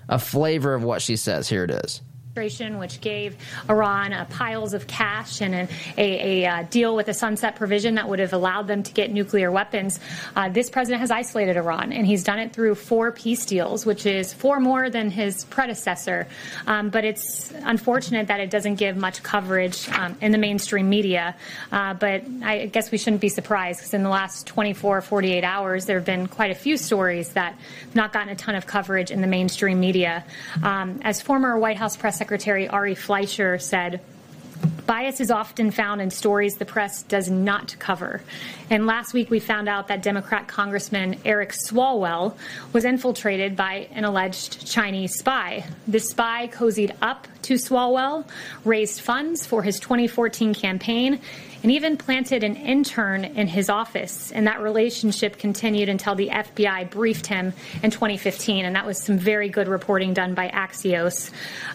a 0.07 0.19
flavor 0.19 0.73
of 0.73 0.83
what 0.83 1.01
she 1.01 1.15
says. 1.15 1.49
Here 1.49 1.63
it 1.63 1.71
is 1.71 2.01
which 2.35 2.99
gave 2.99 3.37
Iran 3.69 4.11
uh, 4.11 4.25
piles 4.25 4.73
of 4.73 4.87
cash 4.87 5.39
and 5.39 5.55
a, 5.55 5.67
a, 5.97 6.43
a, 6.43 6.45
uh, 6.45 6.63
deal 6.63 6.93
with 6.93 7.07
a 7.07 7.13
sunset 7.13 7.55
provision 7.55 7.95
that 7.95 8.09
would 8.09 8.19
have 8.19 8.33
allowed 8.33 8.67
them 8.67 8.83
to 8.83 8.91
get 8.91 9.09
nuclear 9.09 9.49
weapons. 9.49 10.01
Uh, 10.35 10.49
this 10.49 10.69
president 10.69 10.99
has 10.99 11.11
isolated 11.11 11.55
Iran, 11.55 11.93
and 11.93 12.05
he's 12.05 12.25
done 12.25 12.39
it 12.39 12.51
through 12.51 12.75
four 12.75 13.13
peace 13.13 13.45
deals, 13.45 13.85
which 13.85 14.05
is 14.05 14.33
four 14.33 14.59
more 14.59 14.89
than 14.89 15.09
his 15.09 15.45
predecessor. 15.45 16.27
Um, 16.67 16.89
but 16.89 17.05
it's 17.05 17.53
unfortunate 17.63 18.27
that 18.27 18.41
it 18.41 18.49
doesn't 18.49 18.75
give 18.75 18.97
much 18.97 19.23
coverage 19.23 19.87
um, 19.91 20.17
in 20.19 20.33
the 20.33 20.37
mainstream 20.37 20.89
media. 20.89 21.37
Uh, 21.71 21.93
but 21.93 22.23
I 22.43 22.65
guess 22.65 22.91
we 22.91 22.97
shouldn't 22.97 23.21
be 23.21 23.29
surprised 23.29 23.79
because 23.79 23.93
in 23.93 24.03
the 24.03 24.09
last 24.09 24.45
24, 24.45 24.99
48 24.99 25.45
hours, 25.45 25.85
there 25.85 25.95
have 25.95 26.05
been 26.05 26.27
quite 26.27 26.51
a 26.51 26.55
few 26.55 26.75
stories 26.75 27.29
that 27.29 27.53
have 27.53 27.95
not 27.95 28.11
gotten 28.11 28.27
a 28.27 28.35
ton 28.35 28.55
of 28.55 28.67
coverage 28.67 29.09
in 29.09 29.21
the 29.21 29.27
mainstream 29.27 29.79
media. 29.79 30.25
Um, 30.61 30.99
as 31.01 31.21
former 31.21 31.57
White 31.57 31.77
House 31.77 31.95
press 31.95 32.24
Secretary 32.25 32.67
Ari 32.67 32.95
Fleischer 32.95 33.59
said, 33.59 34.01
Bias 34.87 35.19
is 35.21 35.29
often 35.29 35.69
found 35.69 36.01
in 36.01 36.09
stories 36.09 36.55
the 36.55 36.65
press 36.65 37.03
does 37.03 37.29
not 37.29 37.75
cover. 37.77 38.19
And 38.71 38.87
last 38.87 39.13
week 39.13 39.29
we 39.29 39.39
found 39.39 39.69
out 39.69 39.89
that 39.89 40.01
Democrat 40.01 40.47
Congressman 40.47 41.19
Eric 41.23 41.51
Swalwell 41.51 42.35
was 42.73 42.83
infiltrated 42.83 43.55
by 43.55 43.89
an 43.91 44.05
alleged 44.05 44.65
Chinese 44.65 45.19
spy. 45.19 45.65
This 45.85 46.09
spy 46.09 46.47
cozied 46.47 46.95
up 46.99 47.27
to 47.43 47.59
Swalwell, 47.59 48.27
raised 48.63 49.01
funds 49.01 49.45
for 49.45 49.61
his 49.61 49.79
2014 49.79 50.55
campaign, 50.55 51.21
and 51.63 51.71
even 51.71 51.97
planted 51.97 52.43
an 52.43 52.55
intern 52.55 53.25
in 53.25 53.47
his 53.47 53.69
office. 53.69 54.31
And 54.31 54.47
that 54.47 54.61
relationship 54.61 55.37
continued 55.37 55.89
until 55.89 56.15
the 56.15 56.29
FBI 56.29 56.89
briefed 56.89 57.27
him 57.27 57.53
in 57.81 57.91
2015. 57.91 58.65
And 58.65 58.75
that 58.75 58.85
was 58.85 59.01
some 59.01 59.17
very 59.17 59.49
good 59.49 59.67
reporting 59.67 60.13
done 60.13 60.33
by 60.33 60.49
Axios. 60.49 61.31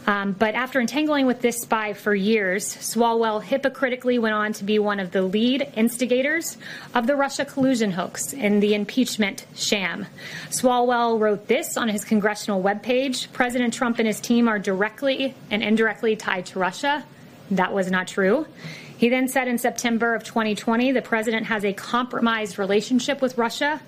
Um, 0.06 0.32
but 0.32 0.54
after 0.54 0.80
entangling 0.80 1.26
with 1.26 1.40
this 1.40 1.58
spy 1.58 1.92
for 1.92 2.14
years, 2.14 2.64
Swalwell 2.76 3.42
hypocritically 3.42 4.18
went 4.18 4.34
on 4.34 4.52
to 4.54 4.64
be 4.64 4.78
one 4.78 5.00
of 5.00 5.10
the 5.10 5.22
lead 5.22 5.70
instigators 5.74 6.56
of 6.94 7.06
the 7.06 7.16
Russia 7.16 7.44
collusion 7.44 7.90
hoax 7.90 8.32
in 8.32 8.60
the 8.60 8.74
impeachment 8.74 9.46
sham. 9.54 10.06
Swalwell 10.48 11.18
wrote 11.18 11.48
this 11.48 11.76
on 11.76 11.88
his 11.88 12.04
congressional 12.04 12.62
webpage 12.62 13.30
President 13.32 13.74
Trump 13.74 13.98
and 13.98 14.06
his 14.06 14.20
team 14.20 14.48
are 14.48 14.58
directly 14.58 15.34
and 15.50 15.62
indirectly 15.62 16.16
tied 16.16 16.46
to 16.46 16.58
Russia. 16.58 17.04
That 17.50 17.72
was 17.72 17.90
not 17.90 18.06
true. 18.06 18.46
He 19.00 19.08
then 19.08 19.28
said 19.28 19.48
in 19.48 19.56
September 19.56 20.14
of 20.14 20.24
2020 20.24 20.92
the 20.92 21.00
president 21.00 21.46
has 21.46 21.64
a 21.64 21.72
compromised 21.72 22.58
relationship 22.58 23.22
with 23.22 23.38
Russia. 23.38 23.80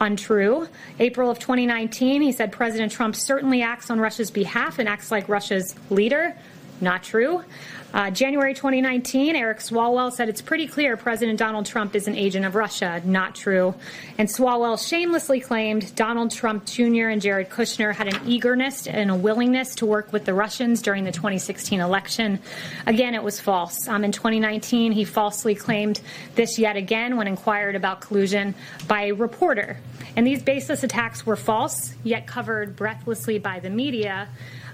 Untrue. 0.00 0.68
April 1.00 1.28
of 1.28 1.40
2019, 1.40 2.22
he 2.22 2.30
said 2.30 2.52
President 2.52 2.92
Trump 2.92 3.16
certainly 3.16 3.62
acts 3.62 3.90
on 3.90 3.98
Russia's 3.98 4.30
behalf 4.30 4.78
and 4.78 4.88
acts 4.88 5.10
like 5.10 5.28
Russia's 5.28 5.74
leader. 5.90 6.36
Not 6.80 7.02
true. 7.02 7.42
Uh, 7.92 8.08
January 8.08 8.54
2019, 8.54 9.34
Eric 9.34 9.58
Swalwell 9.58 10.12
said 10.12 10.28
it's 10.28 10.40
pretty 10.40 10.68
clear 10.68 10.96
President 10.96 11.38
Donald 11.38 11.66
Trump 11.66 11.96
is 11.96 12.06
an 12.06 12.14
agent 12.14 12.46
of 12.46 12.54
Russia. 12.54 13.02
Not 13.04 13.34
true. 13.34 13.74
And 14.16 14.28
Swalwell 14.28 14.78
shamelessly 14.78 15.40
claimed 15.40 15.92
Donald 15.96 16.30
Trump 16.30 16.66
Jr. 16.66 17.08
and 17.08 17.20
Jared 17.20 17.50
Kushner 17.50 17.92
had 17.92 18.06
an 18.06 18.20
eagerness 18.26 18.86
and 18.86 19.10
a 19.10 19.14
willingness 19.16 19.74
to 19.76 19.86
work 19.86 20.12
with 20.12 20.24
the 20.24 20.34
Russians 20.34 20.82
during 20.82 21.02
the 21.02 21.10
2016 21.10 21.80
election. 21.80 22.38
Again, 22.86 23.16
it 23.16 23.24
was 23.24 23.40
false. 23.40 23.88
Um, 23.88 24.04
in 24.04 24.12
2019, 24.12 24.92
he 24.92 25.04
falsely 25.04 25.56
claimed 25.56 26.00
this 26.36 26.60
yet 26.60 26.76
again 26.76 27.16
when 27.16 27.26
inquired 27.26 27.74
about 27.74 28.02
collusion 28.02 28.54
by 28.86 29.06
a 29.06 29.12
reporter. 29.12 29.78
And 30.14 30.24
these 30.24 30.42
baseless 30.42 30.84
attacks 30.84 31.26
were 31.26 31.36
false, 31.36 31.94
yet 32.04 32.28
covered 32.28 32.76
breathlessly 32.76 33.38
by 33.40 33.58
the 33.58 33.70
media. 33.70 34.28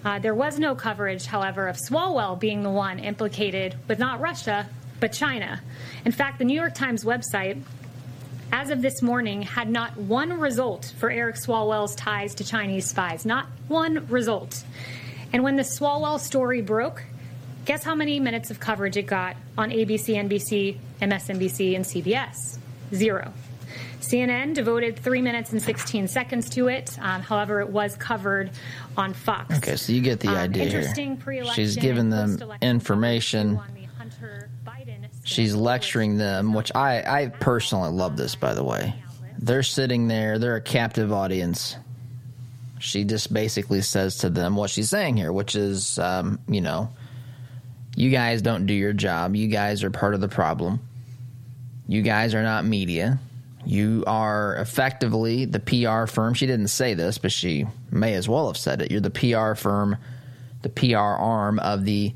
Uh, 0.07 0.21
there 0.21 0.37
was 0.37 0.57
no 0.57 0.77
coverage, 0.77 1.27
however, 1.27 1.67
of 1.67 1.77
Swalwell 1.77 2.39
being 2.39 2.63
the 2.63 2.71
one 2.71 3.01
implicated 3.01 3.75
with 3.89 3.99
not 3.99 4.21
Russia, 4.21 4.69
but 5.01 5.13
China. 5.13 5.61
In 6.05 6.13
fact, 6.13 6.39
the 6.39 6.45
New 6.45 6.55
York 6.55 6.77
Times 6.77 7.05
website, 7.05 7.61
as 8.53 8.71
of 8.71 8.83
this 8.83 9.03
morning, 9.03 9.43
had 9.43 9.69
not 9.69 9.97
one 9.97 10.39
result 10.39 10.95
for 10.99 11.11
Eric 11.11 11.35
Swalwell's 11.35 11.97
ties 11.97 12.37
to 12.37 12.45
Chinese 12.45 12.87
spies. 12.87 13.27
Not 13.27 13.47
one 13.67 14.07
result. 14.07 14.63
And 15.33 15.43
when 15.43 15.57
the 15.57 15.65
Swalwell 15.65 16.21
story 16.21 16.63
broke, 16.63 17.03
guess 17.65 17.83
how 17.83 17.97
many 17.97 18.21
minutes 18.21 18.53
of 18.53 18.61
coverage 18.61 18.97
it 18.97 19.09
got 19.09 19.35
on 19.59 19.71
ABC, 19.71 20.15
NBC, 20.15 20.79
MSNBC, 21.03 21.75
and 21.75 21.85
CBS? 21.85 22.59
Zero. 22.95 23.33
CNN 24.01 24.55
devoted 24.55 24.99
three 24.99 25.21
minutes 25.23 25.53
and 25.53 25.61
16 25.63 26.09
seconds 26.09 26.49
to 26.51 26.69
it. 26.69 26.97
Um, 27.01 27.23
however, 27.23 27.61
it 27.61 27.69
was 27.71 27.97
covered 27.97 28.51
on 28.97 29.13
Fox. 29.15 29.57
Okay, 29.59 29.77
so 29.77 29.93
you 29.93 30.01
get 30.01 30.21
the 30.21 30.29
Um, 30.29 30.37
idea 30.37 30.65
interesting 30.65 31.13
here. 31.17 31.21
pre-election 31.25 31.65
She's 31.65 31.77
giving 31.77 32.11
them 32.11 32.39
information. 32.63 33.57
coverage 33.57 33.69
on 33.71 33.75
the 33.75 33.89
Hunter 33.99 34.51
Biden 34.67 35.07
She's 35.25 35.55
lecturing 35.55 36.19
them, 36.19 36.55
which 36.55 36.71
I, 36.75 37.03
I 37.23 37.27
personally 37.29 37.91
love 37.91 38.17
this, 38.17 38.35
by 38.37 38.55
the 38.55 38.63
way. 38.63 38.95
They're 39.39 39.63
sitting 39.65 40.09
there, 40.09 40.39
they're 40.39 40.57
a 40.57 40.61
captive 40.61 41.13
audience. 41.13 41.77
She 42.79 43.05
just 43.05 43.33
basically 43.33 43.81
says 43.83 44.19
to 44.19 44.31
them 44.31 44.55
what 44.57 44.71
she's 44.71 44.89
saying 44.91 45.17
here, 45.17 45.33
which 45.33 45.57
is, 45.57 45.99
um, 45.99 46.39
you 46.47 46.61
know, 46.61 46.91
you 47.97 48.11
guys 48.11 48.43
don't 48.43 48.67
do 48.67 48.75
your 48.75 48.93
job. 48.93 49.35
You 49.35 49.49
guys 49.49 49.83
are 49.83 49.91
part 49.91 50.15
of 50.15 50.21
the 50.21 50.29
problem. 50.29 50.81
You 51.89 52.03
guys 52.03 52.35
are 52.35 52.43
not 52.43 52.65
media. 52.65 53.19
You 53.67 54.05
are 54.07 54.55
effectively 54.57 55.45
the 55.45 55.59
PR 55.59 56.07
firm. 56.07 56.35
She 56.35 56.47
didn't 56.47 56.69
say 56.69 56.95
this, 56.95 57.19
but 57.19 57.33
she 57.33 57.67
may 57.91 58.15
as 58.15 58.29
well 58.29 58.47
have 58.47 58.57
said 58.57 58.81
it. 58.81 58.93
You're 58.93 59.01
the 59.01 59.11
PR 59.11 59.55
firm, 59.55 59.97
the 60.63 60.69
PR 60.69 60.97
arm 60.97 61.59
of 61.59 61.85
the 61.85 62.15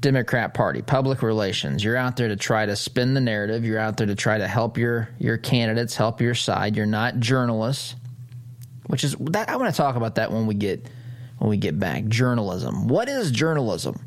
Democrat 0.00 0.54
Party, 0.54 0.80
public 0.80 1.22
relations. 1.22 1.82
You're 1.82 1.96
out 1.96 2.16
there 2.16 2.28
to 2.28 2.36
try 2.36 2.64
to 2.64 2.76
spin 2.76 3.14
the 3.14 3.20
narrative. 3.20 3.64
You're 3.64 3.80
out 3.80 3.96
there 3.96 4.06
to 4.06 4.14
try 4.14 4.38
to 4.38 4.46
help 4.46 4.78
your 4.78 5.08
your 5.18 5.36
candidates, 5.36 5.96
help 5.96 6.20
your 6.20 6.36
side. 6.36 6.76
You're 6.76 6.86
not 6.86 7.18
journalists, 7.18 7.96
which 8.86 9.02
is 9.02 9.16
that 9.18 9.48
I 9.48 9.56
want 9.56 9.74
to 9.74 9.76
talk 9.76 9.96
about 9.96 10.14
that 10.14 10.30
when 10.30 10.46
we 10.46 10.54
get 10.54 10.88
when 11.38 11.50
we 11.50 11.56
get 11.56 11.80
back. 11.80 12.06
Journalism. 12.06 12.86
What 12.86 13.08
is 13.08 13.32
journalism? 13.32 14.00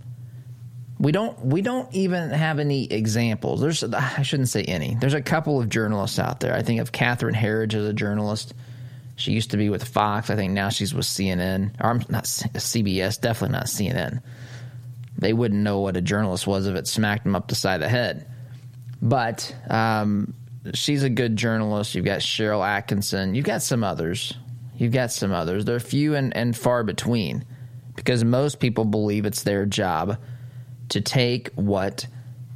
We 1.01 1.11
don't 1.11 1.37
we 1.43 1.61
don't 1.61 1.93
even 1.93 2.29
have 2.29 2.59
any 2.59 2.85
examples. 2.85 3.59
There's 3.59 3.83
I 3.83 4.21
shouldn't 4.21 4.49
say 4.49 4.63
any. 4.63 4.95
There's 4.99 5.15
a 5.15 5.21
couple 5.21 5.59
of 5.59 5.67
journalists 5.67 6.19
out 6.19 6.39
there. 6.39 6.53
I 6.53 6.61
think 6.61 6.79
of 6.79 6.91
Catherine 6.91 7.35
Herridge 7.35 7.73
as 7.73 7.85
a 7.85 7.93
journalist. 7.93 8.53
She 9.15 9.33
used 9.33 9.51
to 9.51 9.57
be 9.57 9.69
with 9.69 9.83
Fox. 9.83 10.29
I 10.29 10.35
think 10.35 10.53
now 10.53 10.69
she's 10.69 10.93
with 10.93 11.05
CNN. 11.05 11.71
Or 11.81 11.89
I'm 11.89 12.03
not 12.07 12.23
CBS. 12.23 13.19
Definitely 13.19 13.53
not 13.53 13.65
CNN 13.65 14.21
they 15.21 15.33
wouldn't 15.33 15.61
know 15.61 15.79
what 15.79 15.95
a 15.95 16.01
journalist 16.01 16.47
was 16.47 16.67
if 16.67 16.75
it 16.75 16.87
smacked 16.87 17.23
them 17.23 17.35
up 17.35 17.47
the 17.47 17.55
side 17.55 17.75
of 17.75 17.81
the 17.81 17.89
head. 17.89 18.27
But 19.01 19.55
um, 19.69 20.33
she's 20.73 21.03
a 21.03 21.09
good 21.09 21.35
journalist. 21.35 21.95
You've 21.95 22.05
got 22.05 22.19
Sharyl 22.19 22.61
Attkisson. 22.61 23.35
You've 23.35 23.45
got 23.45 23.61
some 23.61 23.83
others. 23.83 24.33
You've 24.77 24.91
got 24.91 25.11
some 25.11 25.31
others. 25.31 25.63
They're 25.63 25.79
few 25.79 26.15
and, 26.15 26.35
and 26.35 26.57
far 26.57 26.83
between 26.83 27.45
because 27.95 28.23
most 28.23 28.59
people 28.59 28.83
believe 28.83 29.25
it's 29.25 29.43
their 29.43 29.65
job 29.67 30.17
to 30.91 31.01
take 31.01 31.49
what 31.55 32.05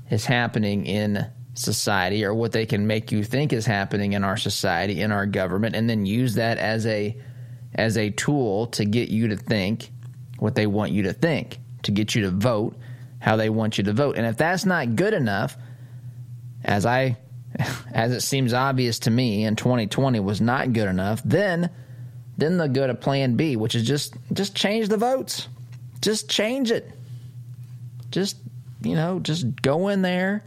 is 0.10 0.26
happening 0.26 0.86
in 0.86 1.26
society 1.54 2.26
or 2.26 2.34
what 2.34 2.52
they 2.52 2.66
can 2.66 2.86
make 2.86 3.12
you 3.12 3.24
think 3.24 3.54
is 3.54 3.66
happening 3.66 4.14
in 4.14 4.24
our 4.24 4.38
society, 4.38 5.02
in 5.02 5.12
our 5.12 5.26
government, 5.26 5.76
and 5.76 5.90
then 5.90 6.06
use 6.06 6.36
that 6.36 6.58
as 6.58 6.86
a 6.86 7.16
as 7.74 7.98
a 7.98 8.10
tool 8.12 8.68
to 8.68 8.86
get 8.86 9.10
you 9.10 9.30
to 9.30 9.36
think 9.36 9.90
what 10.40 10.56
they 10.56 10.68
want 10.68 10.92
you 10.92 11.04
to 11.04 11.14
think 11.14 11.60
to 11.84 11.92
get 11.92 12.16
you 12.16 12.24
to 12.24 12.32
vote 12.32 12.76
how 13.20 13.36
they 13.36 13.50
want 13.50 13.78
you 13.78 13.84
to 13.84 13.94
vote. 13.94 14.18
And 14.18 14.26
if 14.26 14.38
that's 14.38 14.66
not 14.66 14.96
good 14.96 15.14
enough, 15.14 15.58
as 16.64 16.86
I 16.86 17.18
as 17.94 18.12
it 18.12 18.22
seems 18.22 18.54
obvious 18.54 19.00
to 19.00 19.12
me 19.12 19.46
in 19.46 19.56
2020 19.56 20.20
was 20.20 20.42
not 20.42 20.74
good 20.74 20.90
enough, 20.90 21.22
then 21.24 21.70
then 22.38 22.58
they'll 22.58 22.68
go 22.68 22.86
to 22.86 22.94
plan 22.94 23.36
B, 23.38 23.56
which 23.56 23.76
is 23.76 23.88
just 23.88 24.14
just 24.34 24.56
change 24.56 24.90
the 24.90 24.98
votes. 24.98 25.48
Just 26.02 26.30
change 26.30 26.70
it. 26.70 26.92
Just 28.16 28.38
you 28.82 28.96
know, 28.96 29.20
just 29.20 29.62
go 29.62 29.90
in 29.90 30.02
there 30.02 30.42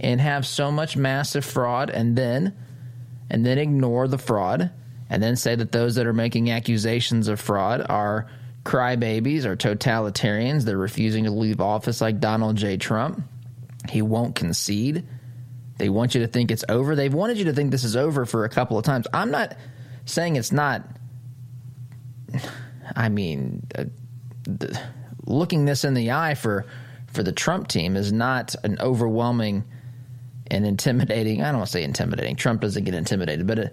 and 0.00 0.20
have 0.20 0.44
so 0.44 0.72
much 0.72 0.96
massive 0.96 1.44
fraud 1.44 1.90
and 1.90 2.18
then 2.18 2.56
and 3.30 3.46
then 3.46 3.56
ignore 3.56 4.08
the 4.08 4.18
fraud 4.18 4.72
and 5.08 5.22
then 5.22 5.36
say 5.36 5.54
that 5.54 5.70
those 5.70 5.94
that 5.94 6.06
are 6.08 6.12
making 6.12 6.50
accusations 6.50 7.28
of 7.28 7.40
fraud 7.40 7.86
are 7.88 8.28
crybabies 8.64 9.44
or 9.44 9.56
totalitarians. 9.56 10.64
They're 10.64 10.76
refusing 10.76 11.22
to 11.24 11.30
leave 11.30 11.60
office 11.60 12.00
like 12.00 12.18
Donald 12.18 12.56
J. 12.56 12.78
Trump. 12.78 13.22
He 13.88 14.02
won't 14.02 14.34
concede. 14.34 15.06
They 15.78 15.88
want 15.88 16.16
you 16.16 16.22
to 16.22 16.26
think 16.26 16.50
it's 16.50 16.64
over. 16.68 16.96
They've 16.96 17.14
wanted 17.14 17.38
you 17.38 17.44
to 17.44 17.52
think 17.52 17.70
this 17.70 17.84
is 17.84 17.94
over 17.94 18.26
for 18.26 18.44
a 18.44 18.48
couple 18.48 18.76
of 18.76 18.84
times. 18.84 19.06
I'm 19.12 19.30
not 19.30 19.56
saying 20.04 20.34
it's 20.34 20.50
not. 20.50 20.82
I 22.96 23.08
mean, 23.08 23.64
uh, 23.78 23.84
the, 24.42 24.80
looking 25.26 25.64
this 25.64 25.84
in 25.84 25.94
the 25.94 26.10
eye 26.10 26.34
for 26.34 26.66
for 27.14 27.22
the 27.22 27.32
Trump 27.32 27.68
team 27.68 27.96
is 27.96 28.12
not 28.12 28.54
an 28.64 28.78
overwhelming 28.80 29.64
and 30.50 30.66
intimidating. 30.66 31.42
I 31.42 31.46
don't 31.46 31.58
want 31.58 31.68
to 31.68 31.72
say 31.72 31.84
intimidating. 31.84 32.36
Trump 32.36 32.60
doesn't 32.60 32.84
get 32.84 32.94
intimidated, 32.94 33.46
but 33.46 33.58
a, 33.58 33.70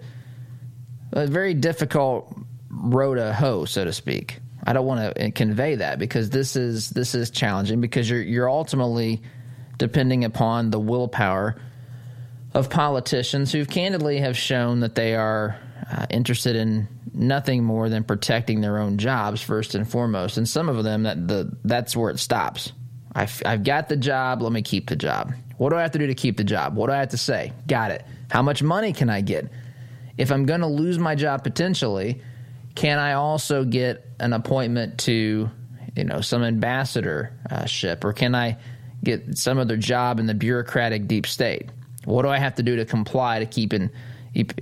a 1.12 1.26
very 1.26 1.54
difficult 1.54 2.34
road 2.70 3.16
to 3.16 3.32
hoe, 3.32 3.64
so 3.64 3.84
to 3.84 3.92
speak. 3.92 4.38
I 4.64 4.72
don't 4.72 4.86
want 4.86 5.16
to 5.16 5.30
convey 5.32 5.76
that 5.76 5.98
because 5.98 6.30
this 6.30 6.54
is 6.54 6.90
this 6.90 7.14
is 7.14 7.30
challenging 7.30 7.80
because 7.80 8.08
you're 8.08 8.22
you're 8.22 8.48
ultimately 8.48 9.20
depending 9.78 10.24
upon 10.24 10.70
the 10.70 10.78
willpower 10.78 11.60
of 12.54 12.70
politicians 12.70 13.50
who 13.50 13.66
candidly 13.66 14.20
have 14.20 14.36
shown 14.36 14.80
that 14.80 14.94
they 14.94 15.16
are 15.16 15.58
uh, 15.90 16.06
interested 16.10 16.54
in 16.54 16.86
nothing 17.12 17.64
more 17.64 17.88
than 17.88 18.04
protecting 18.04 18.60
their 18.60 18.78
own 18.78 18.98
jobs 18.98 19.42
first 19.42 19.74
and 19.74 19.88
foremost. 19.88 20.36
And 20.36 20.48
some 20.48 20.68
of 20.68 20.82
them 20.84 21.02
that 21.02 21.26
the 21.26 21.56
that's 21.64 21.96
where 21.96 22.10
it 22.10 22.18
stops. 22.18 22.72
I've, 23.14 23.42
I've 23.44 23.64
got 23.64 23.88
the 23.88 23.96
job. 23.96 24.42
Let 24.42 24.52
me 24.52 24.62
keep 24.62 24.88
the 24.88 24.96
job. 24.96 25.32
What 25.58 25.70
do 25.70 25.76
I 25.76 25.82
have 25.82 25.92
to 25.92 25.98
do 25.98 26.06
to 26.06 26.14
keep 26.14 26.36
the 26.36 26.44
job? 26.44 26.74
What 26.76 26.86
do 26.86 26.92
I 26.92 26.98
have 26.98 27.10
to 27.10 27.18
say? 27.18 27.52
Got 27.66 27.90
it. 27.90 28.04
How 28.30 28.42
much 28.42 28.62
money 28.62 28.92
can 28.92 29.10
I 29.10 29.20
get? 29.20 29.50
If 30.18 30.32
I'm 30.32 30.46
going 30.46 30.60
to 30.60 30.66
lose 30.66 30.98
my 30.98 31.14
job 31.14 31.44
potentially, 31.44 32.22
can 32.74 32.98
I 32.98 33.12
also 33.12 33.64
get 33.64 34.06
an 34.18 34.32
appointment 34.32 34.98
to, 35.00 35.50
you 35.96 36.04
know, 36.04 36.20
some 36.20 36.42
ambassadorship, 36.42 38.04
or 38.04 38.12
can 38.12 38.34
I 38.34 38.56
get 39.04 39.36
some 39.36 39.58
other 39.58 39.76
job 39.76 40.18
in 40.18 40.26
the 40.26 40.34
bureaucratic 40.34 41.06
deep 41.06 41.26
state? 41.26 41.68
What 42.04 42.22
do 42.22 42.28
I 42.28 42.38
have 42.38 42.54
to 42.56 42.62
do 42.62 42.76
to 42.76 42.84
comply 42.84 43.40
to 43.40 43.46
keeping 43.46 43.90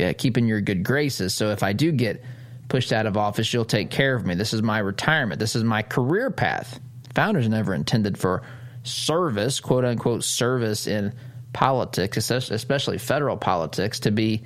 uh, 0.01 0.13
keeping 0.19 0.47
your 0.47 0.61
good 0.61 0.83
graces? 0.83 1.35
So 1.35 1.51
if 1.51 1.63
I 1.63 1.73
do 1.73 1.93
get 1.93 2.23
pushed 2.69 2.93
out 2.93 3.07
of 3.07 3.17
office, 3.17 3.53
you'll 3.53 3.65
take 3.65 3.91
care 3.91 4.15
of 4.15 4.27
me. 4.27 4.35
This 4.35 4.53
is 4.53 4.63
my 4.63 4.79
retirement. 4.79 5.39
This 5.39 5.55
is 5.57 5.65
my 5.65 5.83
career 5.83 6.31
path. 6.31 6.81
Founders 7.15 7.49
never 7.49 7.75
intended 7.75 8.17
for 8.17 8.43
service, 8.83 9.61
quote 9.61 9.85
unquote, 9.85 10.25
service 10.25 10.87
in 10.87 11.13
politics, 11.53 12.31
especially 12.31 12.99
federal 12.99 13.37
politics, 13.37 14.01
to 14.01 14.11
be 14.11 14.43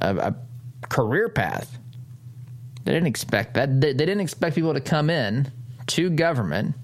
a, 0.00 0.16
a 0.16 0.36
career 0.88 1.28
path. 1.28 1.78
They 2.84 2.92
didn't 2.92 3.08
expect 3.08 3.54
that. 3.54 3.80
They, 3.80 3.92
they 3.92 4.06
didn't 4.06 4.20
expect 4.20 4.54
people 4.54 4.74
to 4.74 4.80
come 4.80 5.10
in 5.10 5.50
to 5.88 6.10
government, 6.10 6.74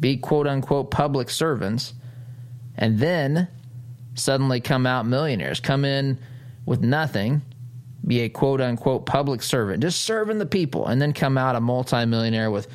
be 0.00 0.16
quote 0.16 0.46
unquote 0.46 0.90
public 0.90 1.30
servants, 1.30 1.94
and 2.76 2.98
then 2.98 3.48
suddenly 4.14 4.60
come 4.60 4.86
out 4.86 5.06
millionaires, 5.06 5.60
come 5.60 5.84
in 5.84 6.18
with 6.66 6.80
nothing, 6.80 7.42
be 8.06 8.20
a 8.20 8.28
quote 8.28 8.60
unquote 8.60 9.06
public 9.06 9.42
servant, 9.42 9.82
just 9.82 10.02
serving 10.02 10.38
the 10.38 10.46
people, 10.46 10.86
and 10.86 11.00
then 11.00 11.12
come 11.12 11.38
out 11.38 11.56
a 11.56 11.60
multimillionaire 11.60 12.50
with 12.50 12.68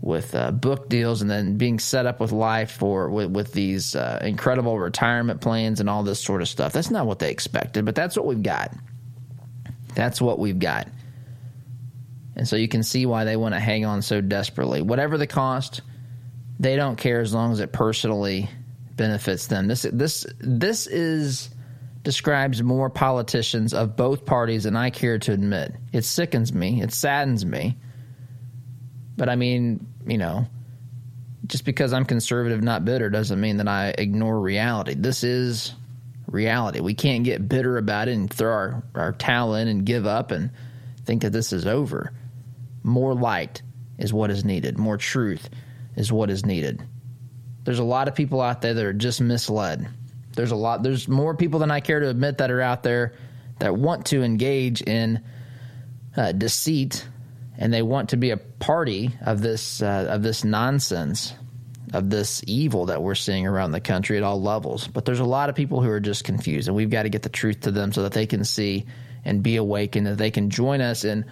with 0.00 0.34
uh, 0.34 0.50
book 0.50 0.88
deals 0.88 1.22
and 1.22 1.30
then 1.30 1.56
being 1.56 1.78
set 1.78 2.06
up 2.06 2.20
with 2.20 2.32
life 2.32 2.70
for 2.72 3.10
with, 3.10 3.30
with 3.30 3.52
these 3.52 3.96
uh, 3.96 4.20
incredible 4.22 4.78
retirement 4.78 5.40
plans 5.40 5.80
and 5.80 5.90
all 5.90 6.02
this 6.02 6.20
sort 6.20 6.40
of 6.40 6.48
stuff. 6.48 6.72
That's 6.72 6.90
not 6.90 7.06
what 7.06 7.18
they 7.18 7.30
expected, 7.30 7.84
but 7.84 7.94
that's 7.94 8.16
what 8.16 8.26
we've 8.26 8.42
got. 8.42 8.72
That's 9.94 10.20
what 10.20 10.38
we've 10.38 10.58
got. 10.58 10.88
And 12.36 12.46
so 12.46 12.54
you 12.54 12.68
can 12.68 12.84
see 12.84 13.04
why 13.04 13.24
they 13.24 13.36
want 13.36 13.54
to 13.54 13.60
hang 13.60 13.84
on 13.84 14.02
so 14.02 14.20
desperately. 14.20 14.80
Whatever 14.80 15.18
the 15.18 15.26
cost, 15.26 15.80
they 16.60 16.76
don't 16.76 16.96
care 16.96 17.20
as 17.20 17.34
long 17.34 17.50
as 17.50 17.58
it 17.58 17.72
personally 17.72 18.48
benefits 18.94 19.48
them. 19.48 19.66
This 19.66 19.82
this 19.92 20.26
this 20.38 20.86
is 20.86 21.50
describes 22.04 22.62
more 22.62 22.88
politicians 22.88 23.74
of 23.74 23.96
both 23.96 24.24
parties 24.24 24.64
than 24.64 24.76
I 24.76 24.90
care 24.90 25.18
to 25.18 25.32
admit. 25.32 25.74
It 25.92 26.04
sickens 26.04 26.52
me. 26.52 26.80
It 26.80 26.92
saddens 26.92 27.44
me. 27.44 27.76
But 29.18 29.28
I 29.28 29.34
mean, 29.34 29.84
you 30.06 30.16
know, 30.16 30.46
just 31.46 31.64
because 31.64 31.92
I'm 31.92 32.04
conservative, 32.04 32.62
not 32.62 32.84
bitter, 32.84 33.10
doesn't 33.10 33.40
mean 33.40 33.56
that 33.56 33.68
I 33.68 33.92
ignore 33.98 34.40
reality. 34.40 34.94
This 34.94 35.24
is 35.24 35.74
reality. 36.28 36.80
We 36.80 36.94
can't 36.94 37.24
get 37.24 37.48
bitter 37.48 37.78
about 37.78 38.08
it 38.08 38.14
and 38.14 38.32
throw 38.32 38.52
our, 38.52 38.82
our 38.94 39.12
towel 39.12 39.56
in 39.56 39.66
and 39.66 39.84
give 39.84 40.06
up 40.06 40.30
and 40.30 40.50
think 41.04 41.22
that 41.22 41.32
this 41.32 41.52
is 41.52 41.66
over. 41.66 42.12
More 42.84 43.12
light 43.12 43.60
is 43.98 44.12
what 44.12 44.30
is 44.30 44.44
needed, 44.44 44.78
more 44.78 44.96
truth 44.96 45.50
is 45.96 46.12
what 46.12 46.30
is 46.30 46.46
needed. 46.46 46.86
There's 47.64 47.80
a 47.80 47.84
lot 47.84 48.06
of 48.06 48.14
people 48.14 48.40
out 48.40 48.62
there 48.62 48.72
that 48.72 48.84
are 48.84 48.92
just 48.92 49.20
misled. 49.20 49.88
There's 50.36 50.52
a 50.52 50.56
lot, 50.56 50.84
there's 50.84 51.08
more 51.08 51.34
people 51.34 51.58
than 51.58 51.72
I 51.72 51.80
care 51.80 51.98
to 51.98 52.08
admit 52.08 52.38
that 52.38 52.52
are 52.52 52.60
out 52.60 52.84
there 52.84 53.14
that 53.58 53.76
want 53.76 54.06
to 54.06 54.22
engage 54.22 54.80
in 54.80 55.24
uh, 56.16 56.30
deceit 56.30 57.04
and 57.58 57.72
they 57.72 57.82
want 57.82 58.10
to 58.10 58.16
be 58.16 58.30
a 58.30 58.36
party 58.36 59.10
of 59.26 59.42
this 59.42 59.82
uh, 59.82 60.06
of 60.08 60.22
this 60.22 60.44
nonsense 60.44 61.34
of 61.94 62.10
this 62.10 62.42
evil 62.46 62.86
that 62.86 63.02
we're 63.02 63.14
seeing 63.14 63.46
around 63.46 63.72
the 63.72 63.80
country 63.80 64.16
at 64.16 64.22
all 64.22 64.40
levels. 64.40 64.86
But 64.86 65.04
there's 65.04 65.20
a 65.20 65.24
lot 65.24 65.48
of 65.48 65.54
people 65.54 65.82
who 65.82 65.90
are 65.90 66.00
just 66.00 66.24
confused, 66.24 66.68
and 66.68 66.76
we've 66.76 66.90
got 66.90 67.04
to 67.04 67.08
get 67.08 67.22
the 67.22 67.28
truth 67.28 67.60
to 67.60 67.70
them 67.70 67.92
so 67.92 68.02
that 68.02 68.12
they 68.12 68.26
can 68.26 68.44
see 68.44 68.86
and 69.24 69.42
be 69.42 69.56
awakened, 69.56 70.06
that 70.06 70.18
they 70.18 70.30
can 70.30 70.50
join 70.50 70.80
us 70.80 71.04
in 71.04 71.24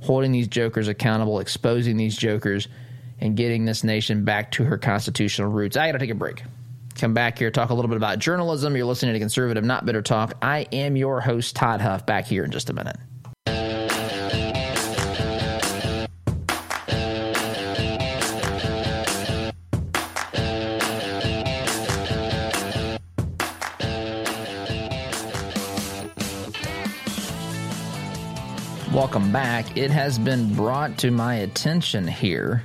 holding 0.00 0.32
these 0.32 0.48
jokers 0.48 0.88
accountable, 0.88 1.40
exposing 1.40 1.96
these 1.96 2.16
jokers, 2.16 2.68
and 3.20 3.36
getting 3.36 3.64
this 3.64 3.84
nation 3.84 4.24
back 4.24 4.52
to 4.52 4.64
her 4.64 4.78
constitutional 4.78 5.50
roots. 5.50 5.76
I 5.76 5.88
got 5.88 5.92
to 5.92 5.98
take 5.98 6.10
a 6.10 6.14
break. 6.14 6.42
Come 6.96 7.12
back 7.12 7.38
here, 7.38 7.50
talk 7.50 7.70
a 7.70 7.74
little 7.74 7.88
bit 7.88 7.96
about 7.96 8.20
journalism. 8.20 8.76
You're 8.76 8.86
listening 8.86 9.14
to 9.14 9.18
Conservative 9.18 9.64
Not 9.64 9.84
Bitter 9.84 10.02
Talk. 10.02 10.34
I 10.40 10.66
am 10.72 10.96
your 10.96 11.20
host, 11.20 11.56
Todd 11.56 11.80
Huff, 11.80 12.06
back 12.06 12.26
here 12.26 12.44
in 12.44 12.52
just 12.52 12.70
a 12.70 12.72
minute. 12.72 12.96
Welcome 28.94 29.32
back. 29.32 29.76
It 29.76 29.90
has 29.90 30.20
been 30.20 30.54
brought 30.54 30.98
to 30.98 31.10
my 31.10 31.34
attention 31.34 32.06
here 32.06 32.62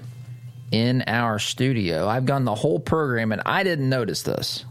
in 0.71 1.03
our 1.07 1.39
studio. 1.39 2.07
I've 2.07 2.27
gone 2.27 2.45
the 2.45 2.53
whole 2.53 2.79
program 2.79 3.31
and 3.31 3.41
I 3.47 3.63
didn't 3.63 3.89
notice 3.89 4.21
this. 4.21 4.63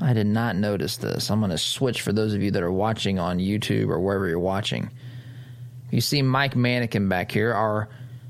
I 0.00 0.12
did 0.12 0.28
not 0.28 0.54
notice 0.54 0.96
this. 0.98 1.28
I'm 1.28 1.40
going 1.40 1.50
to 1.50 1.58
switch 1.58 2.02
for 2.02 2.12
those 2.12 2.34
of 2.34 2.42
you 2.42 2.52
that 2.52 2.62
are 2.62 2.70
watching 2.70 3.18
on 3.18 3.40
YouTube 3.40 3.88
or 3.88 3.98
wherever 3.98 4.28
you're 4.28 4.38
watching. 4.38 4.92
You 5.90 6.00
see 6.00 6.22
Mike 6.22 6.54
Mannequin 6.54 7.08
back 7.08 7.32
here, 7.32 7.52
our 7.52 7.88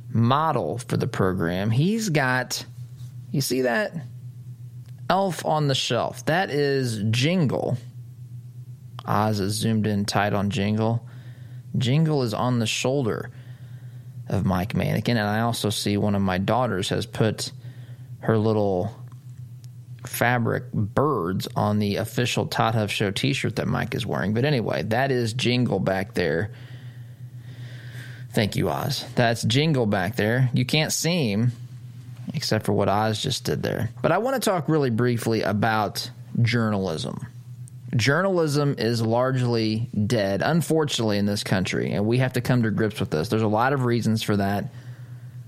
model 0.08 0.78
for 0.78 0.96
the 0.96 1.06
program. 1.06 1.68
He's 1.68 2.08
got, 2.08 2.64
you 3.32 3.42
see 3.42 3.62
that? 3.62 3.92
Elf 5.10 5.44
on 5.44 5.68
the 5.68 5.74
shelf. 5.74 6.24
That 6.24 6.50
is 6.50 7.04
Jingle. 7.10 7.76
Oz 9.04 9.40
is 9.40 9.52
zoomed 9.52 9.86
in 9.86 10.06
tight 10.06 10.32
on 10.32 10.48
Jingle. 10.48 11.05
Jingle 11.78 12.22
is 12.22 12.34
on 12.34 12.58
the 12.58 12.66
shoulder 12.66 13.30
of 14.28 14.44
Mike 14.44 14.74
Mannequin, 14.74 15.16
and 15.16 15.28
I 15.28 15.40
also 15.40 15.70
see 15.70 15.96
one 15.96 16.14
of 16.14 16.22
my 16.22 16.38
daughters 16.38 16.88
has 16.88 17.06
put 17.06 17.52
her 18.20 18.36
little 18.36 18.94
fabric 20.06 20.72
birds 20.72 21.48
on 21.56 21.78
the 21.78 21.96
official 21.96 22.46
Todd 22.46 22.74
Huff 22.74 22.90
Show 22.90 23.10
T-shirt 23.10 23.56
that 23.56 23.66
Mike 23.66 23.94
is 23.94 24.06
wearing. 24.06 24.34
But 24.34 24.44
anyway, 24.44 24.82
that 24.84 25.10
is 25.10 25.32
Jingle 25.32 25.78
back 25.78 26.14
there. 26.14 26.52
Thank 28.32 28.56
you, 28.56 28.68
Oz. 28.68 29.04
That's 29.14 29.42
Jingle 29.42 29.86
back 29.86 30.16
there. 30.16 30.50
You 30.52 30.64
can't 30.64 30.92
see 30.92 31.30
him 31.30 31.52
except 32.34 32.66
for 32.66 32.72
what 32.72 32.88
Oz 32.88 33.22
just 33.22 33.44
did 33.44 33.62
there. 33.62 33.90
But 34.02 34.12
I 34.12 34.18
want 34.18 34.40
to 34.42 34.50
talk 34.50 34.68
really 34.68 34.90
briefly 34.90 35.42
about 35.42 36.10
journalism 36.42 37.26
journalism 37.94 38.74
is 38.78 39.00
largely 39.00 39.88
dead, 40.06 40.42
unfortunately, 40.42 41.18
in 41.18 41.26
this 41.26 41.44
country, 41.44 41.92
and 41.92 42.06
we 42.06 42.18
have 42.18 42.32
to 42.32 42.40
come 42.40 42.62
to 42.62 42.70
grips 42.70 42.98
with 42.98 43.10
this. 43.10 43.28
There's 43.28 43.42
a 43.42 43.48
lot 43.48 43.72
of 43.72 43.84
reasons 43.84 44.22
for 44.22 44.36
that. 44.36 44.72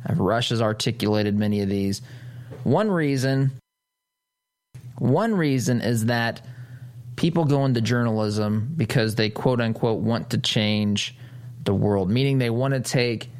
Uh, 0.08 0.14
Rush 0.14 0.50
has 0.50 0.62
articulated 0.62 1.36
many 1.36 1.60
of 1.62 1.68
these. 1.68 2.02
One 2.64 2.90
reason, 2.90 3.52
one 4.98 5.34
reason 5.34 5.80
is 5.80 6.06
that 6.06 6.44
people 7.16 7.44
go 7.44 7.64
into 7.64 7.80
journalism 7.80 8.72
because 8.76 9.16
they 9.16 9.30
quote 9.30 9.60
unquote 9.60 10.00
want 10.00 10.30
to 10.30 10.38
change 10.38 11.16
the 11.64 11.74
world, 11.74 12.10
meaning 12.10 12.38
they 12.38 12.50
want 12.50 12.74
to 12.74 12.80
take. 12.80 13.30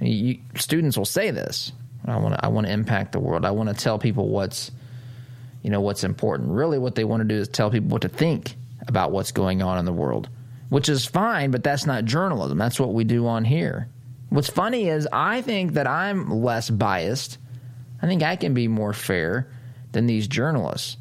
You, 0.00 0.38
students 0.56 0.96
will 0.96 1.04
say 1.04 1.30
this. 1.30 1.72
I 2.04 2.16
want 2.16 2.34
to. 2.34 2.44
I 2.44 2.48
want 2.48 2.66
to 2.66 2.72
impact 2.72 3.12
the 3.12 3.20
world. 3.20 3.44
I 3.44 3.50
want 3.50 3.68
to 3.68 3.74
tell 3.74 3.98
people 3.98 4.28
what's 4.28 4.70
you 5.62 5.70
know 5.70 5.80
what's 5.80 6.04
important. 6.04 6.50
Really, 6.50 6.78
what 6.78 6.94
they 6.94 7.04
want 7.04 7.20
to 7.20 7.24
do 7.28 7.36
is 7.36 7.48
tell 7.48 7.70
people 7.70 7.88
what 7.88 8.02
to 8.02 8.08
think 8.08 8.54
about 8.86 9.12
what's 9.12 9.32
going 9.32 9.62
on 9.62 9.78
in 9.78 9.84
the 9.84 9.92
world, 9.92 10.28
which 10.68 10.88
is 10.88 11.04
fine, 11.04 11.50
but 11.50 11.62
that's 11.62 11.86
not 11.86 12.04
journalism. 12.04 12.58
That's 12.58 12.80
what 12.80 12.94
we 12.94 13.04
do 13.04 13.26
on 13.26 13.44
here. 13.44 13.88
What's 14.30 14.50
funny 14.50 14.88
is 14.88 15.08
I 15.12 15.42
think 15.42 15.74
that 15.74 15.86
I'm 15.86 16.30
less 16.30 16.70
biased. 16.70 17.38
I 18.02 18.06
think 18.06 18.22
I 18.22 18.36
can 18.36 18.54
be 18.54 18.68
more 18.68 18.92
fair 18.92 19.50
than 19.92 20.06
these 20.06 20.28
journalists. 20.28 20.96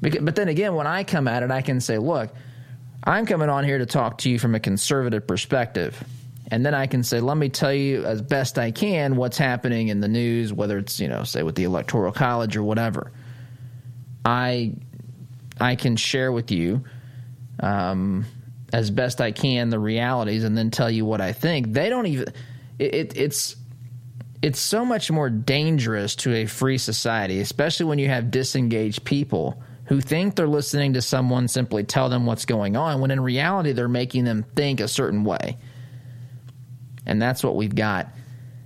But 0.00 0.36
then 0.36 0.48
again, 0.48 0.74
when 0.74 0.86
I 0.86 1.04
come 1.04 1.26
at 1.26 1.42
it, 1.42 1.50
I 1.50 1.60
can 1.60 1.80
say, 1.80 1.98
look, 1.98 2.30
I'm 3.02 3.26
coming 3.26 3.48
on 3.48 3.64
here 3.64 3.78
to 3.78 3.86
talk 3.86 4.18
to 4.18 4.30
you 4.30 4.38
from 4.38 4.54
a 4.54 4.60
conservative 4.60 5.26
perspective. 5.26 6.02
And 6.50 6.64
then 6.64 6.74
I 6.74 6.86
can 6.86 7.02
say, 7.02 7.20
let 7.20 7.36
me 7.36 7.48
tell 7.48 7.72
you 7.72 8.04
as 8.04 8.22
best 8.22 8.58
I 8.58 8.70
can 8.70 9.16
what's 9.16 9.36
happening 9.36 9.88
in 9.88 10.00
the 10.00 10.08
news, 10.08 10.52
whether 10.52 10.78
it's, 10.78 10.98
you 11.00 11.08
know, 11.08 11.24
say 11.24 11.42
with 11.42 11.56
the 11.56 11.64
Electoral 11.64 12.12
College 12.12 12.56
or 12.56 12.62
whatever. 12.62 13.12
I 14.28 14.74
I 15.58 15.74
can 15.74 15.96
share 15.96 16.30
with 16.30 16.50
you 16.50 16.84
um, 17.60 18.26
as 18.72 18.90
best 18.90 19.20
I 19.20 19.32
can 19.32 19.70
the 19.70 19.78
realities 19.78 20.44
and 20.44 20.56
then 20.56 20.70
tell 20.70 20.90
you 20.90 21.06
what 21.06 21.20
I 21.20 21.32
think. 21.32 21.72
They 21.72 21.88
don't 21.88 22.06
even. 22.06 22.28
It, 22.78 22.94
it, 22.94 23.16
it's 23.16 23.56
it's 24.42 24.60
so 24.60 24.84
much 24.84 25.10
more 25.10 25.30
dangerous 25.30 26.14
to 26.16 26.34
a 26.34 26.46
free 26.46 26.78
society, 26.78 27.40
especially 27.40 27.86
when 27.86 27.98
you 27.98 28.08
have 28.08 28.30
disengaged 28.30 29.04
people 29.04 29.62
who 29.86 30.00
think 30.00 30.36
they're 30.36 30.46
listening 30.46 30.92
to 30.92 31.02
someone 31.02 31.48
simply 31.48 31.82
tell 31.82 32.10
them 32.10 32.26
what's 32.26 32.44
going 32.44 32.76
on, 32.76 33.00
when 33.00 33.10
in 33.10 33.20
reality 33.20 33.72
they're 33.72 33.88
making 33.88 34.24
them 34.24 34.44
think 34.54 34.80
a 34.80 34.88
certain 34.88 35.24
way. 35.24 35.56
And 37.06 37.20
that's 37.20 37.42
what 37.42 37.56
we've 37.56 37.74
got 37.74 38.08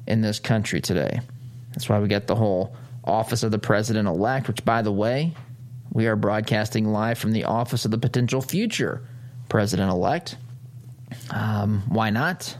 in 0.08 0.20
this 0.20 0.40
country 0.40 0.80
today. 0.80 1.20
That's 1.70 1.88
why 1.88 2.00
we 2.00 2.08
get 2.08 2.26
the 2.26 2.34
whole 2.34 2.74
office 3.04 3.44
of 3.44 3.52
the 3.52 3.58
president 3.58 4.08
elect, 4.08 4.48
which, 4.48 4.64
by 4.64 4.82
the 4.82 4.92
way, 4.92 5.34
we 5.92 6.06
are 6.06 6.16
broadcasting 6.16 6.86
live 6.86 7.18
from 7.18 7.32
the 7.32 7.44
office 7.44 7.84
of 7.84 7.90
the 7.90 7.98
potential 7.98 8.40
future 8.40 9.06
president 9.48 9.90
elect. 9.90 10.36
Um, 11.30 11.82
why 11.88 12.10
not? 12.10 12.56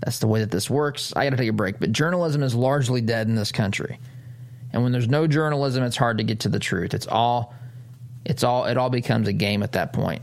That's 0.00 0.20
the 0.20 0.26
way 0.26 0.40
that 0.40 0.50
this 0.50 0.70
works. 0.70 1.12
I 1.16 1.24
got 1.24 1.30
to 1.30 1.36
take 1.36 1.50
a 1.50 1.52
break, 1.52 1.78
but 1.78 1.92
journalism 1.92 2.42
is 2.42 2.54
largely 2.54 3.00
dead 3.00 3.28
in 3.28 3.34
this 3.34 3.52
country. 3.52 3.98
And 4.72 4.82
when 4.82 4.92
there's 4.92 5.08
no 5.08 5.26
journalism, 5.26 5.82
it's 5.84 5.96
hard 5.96 6.18
to 6.18 6.24
get 6.24 6.40
to 6.40 6.48
the 6.48 6.58
truth. 6.58 6.94
It's 6.94 7.06
all, 7.06 7.54
it's 8.24 8.44
all, 8.44 8.66
it 8.66 8.76
all 8.76 8.90
becomes 8.90 9.28
a 9.28 9.32
game 9.32 9.62
at 9.62 9.72
that 9.72 9.92
point. 9.92 10.22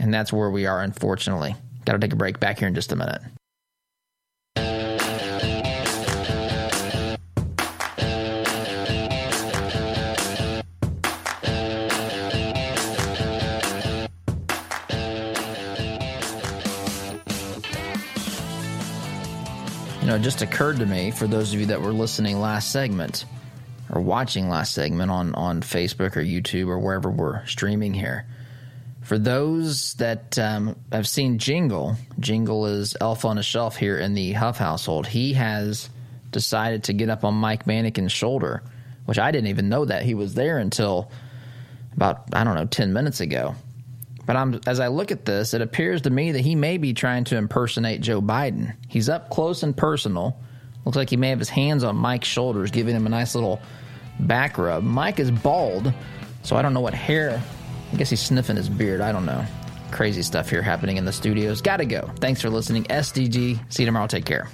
And 0.00 0.14
that's 0.14 0.32
where 0.32 0.50
we 0.50 0.66
are, 0.66 0.82
unfortunately. 0.82 1.56
Got 1.84 1.94
to 1.94 1.98
take 1.98 2.12
a 2.12 2.16
break 2.16 2.38
back 2.38 2.58
here 2.58 2.68
in 2.68 2.74
just 2.74 2.92
a 2.92 2.96
minute. 2.96 3.20
Know, 20.08 20.16
it 20.16 20.22
just 20.22 20.40
occurred 20.40 20.78
to 20.78 20.86
me 20.86 21.10
for 21.10 21.26
those 21.26 21.52
of 21.52 21.60
you 21.60 21.66
that 21.66 21.82
were 21.82 21.92
listening 21.92 22.40
last 22.40 22.72
segment 22.72 23.26
or 23.90 24.00
watching 24.00 24.48
last 24.48 24.72
segment 24.72 25.10
on, 25.10 25.34
on 25.34 25.60
Facebook 25.60 26.16
or 26.16 26.22
YouTube 26.22 26.68
or 26.68 26.78
wherever 26.78 27.10
we're 27.10 27.44
streaming 27.46 27.92
here. 27.92 28.26
For 29.02 29.18
those 29.18 29.94
that 29.94 30.38
um, 30.38 30.76
have 30.92 31.06
seen 31.06 31.38
Jingle, 31.38 31.96
Jingle 32.18 32.66
is 32.66 32.96
Elf 33.00 33.24
on 33.24 33.36
a 33.36 33.42
Shelf 33.42 33.76
here 33.76 33.98
in 33.98 34.14
the 34.14 34.32
Huff 34.32 34.56
household. 34.56 35.06
He 35.06 35.34
has 35.34 35.90
decided 36.30 36.84
to 36.84 36.94
get 36.94 37.10
up 37.10 37.24
on 37.24 37.34
Mike 37.34 37.66
Mannequin's 37.66 38.12
shoulder, 38.12 38.62
which 39.04 39.18
I 39.18 39.30
didn't 39.30 39.48
even 39.48 39.68
know 39.68 39.84
that 39.84 40.02
he 40.02 40.14
was 40.14 40.34
there 40.34 40.58
until 40.58 41.10
about, 41.94 42.34
I 42.34 42.44
don't 42.44 42.54
know, 42.54 42.66
10 42.66 42.94
minutes 42.94 43.20
ago. 43.20 43.54
But 44.28 44.36
I'm, 44.36 44.60
as 44.66 44.78
I 44.78 44.88
look 44.88 45.10
at 45.10 45.24
this, 45.24 45.54
it 45.54 45.62
appears 45.62 46.02
to 46.02 46.10
me 46.10 46.32
that 46.32 46.42
he 46.42 46.54
may 46.54 46.76
be 46.76 46.92
trying 46.92 47.24
to 47.24 47.38
impersonate 47.38 48.02
Joe 48.02 48.20
Biden. 48.20 48.76
He's 48.86 49.08
up 49.08 49.30
close 49.30 49.62
and 49.62 49.74
personal. 49.74 50.38
Looks 50.84 50.96
like 50.98 51.08
he 51.08 51.16
may 51.16 51.30
have 51.30 51.38
his 51.38 51.48
hands 51.48 51.82
on 51.82 51.96
Mike's 51.96 52.28
shoulders, 52.28 52.70
giving 52.70 52.94
him 52.94 53.06
a 53.06 53.08
nice 53.08 53.34
little 53.34 53.58
back 54.20 54.58
rub. 54.58 54.82
Mike 54.82 55.18
is 55.18 55.30
bald, 55.30 55.94
so 56.42 56.56
I 56.56 56.62
don't 56.62 56.74
know 56.74 56.82
what 56.82 56.92
hair. 56.92 57.42
I 57.90 57.96
guess 57.96 58.10
he's 58.10 58.20
sniffing 58.20 58.56
his 58.56 58.68
beard. 58.68 59.00
I 59.00 59.12
don't 59.12 59.24
know. 59.24 59.46
Crazy 59.92 60.20
stuff 60.20 60.50
here 60.50 60.60
happening 60.60 60.98
in 60.98 61.06
the 61.06 61.12
studios. 61.12 61.62
Gotta 61.62 61.86
go. 61.86 62.10
Thanks 62.20 62.42
for 62.42 62.50
listening. 62.50 62.84
SDG. 62.84 63.58
See 63.72 63.82
you 63.82 63.86
tomorrow. 63.86 64.08
Take 64.08 64.26
care. 64.26 64.50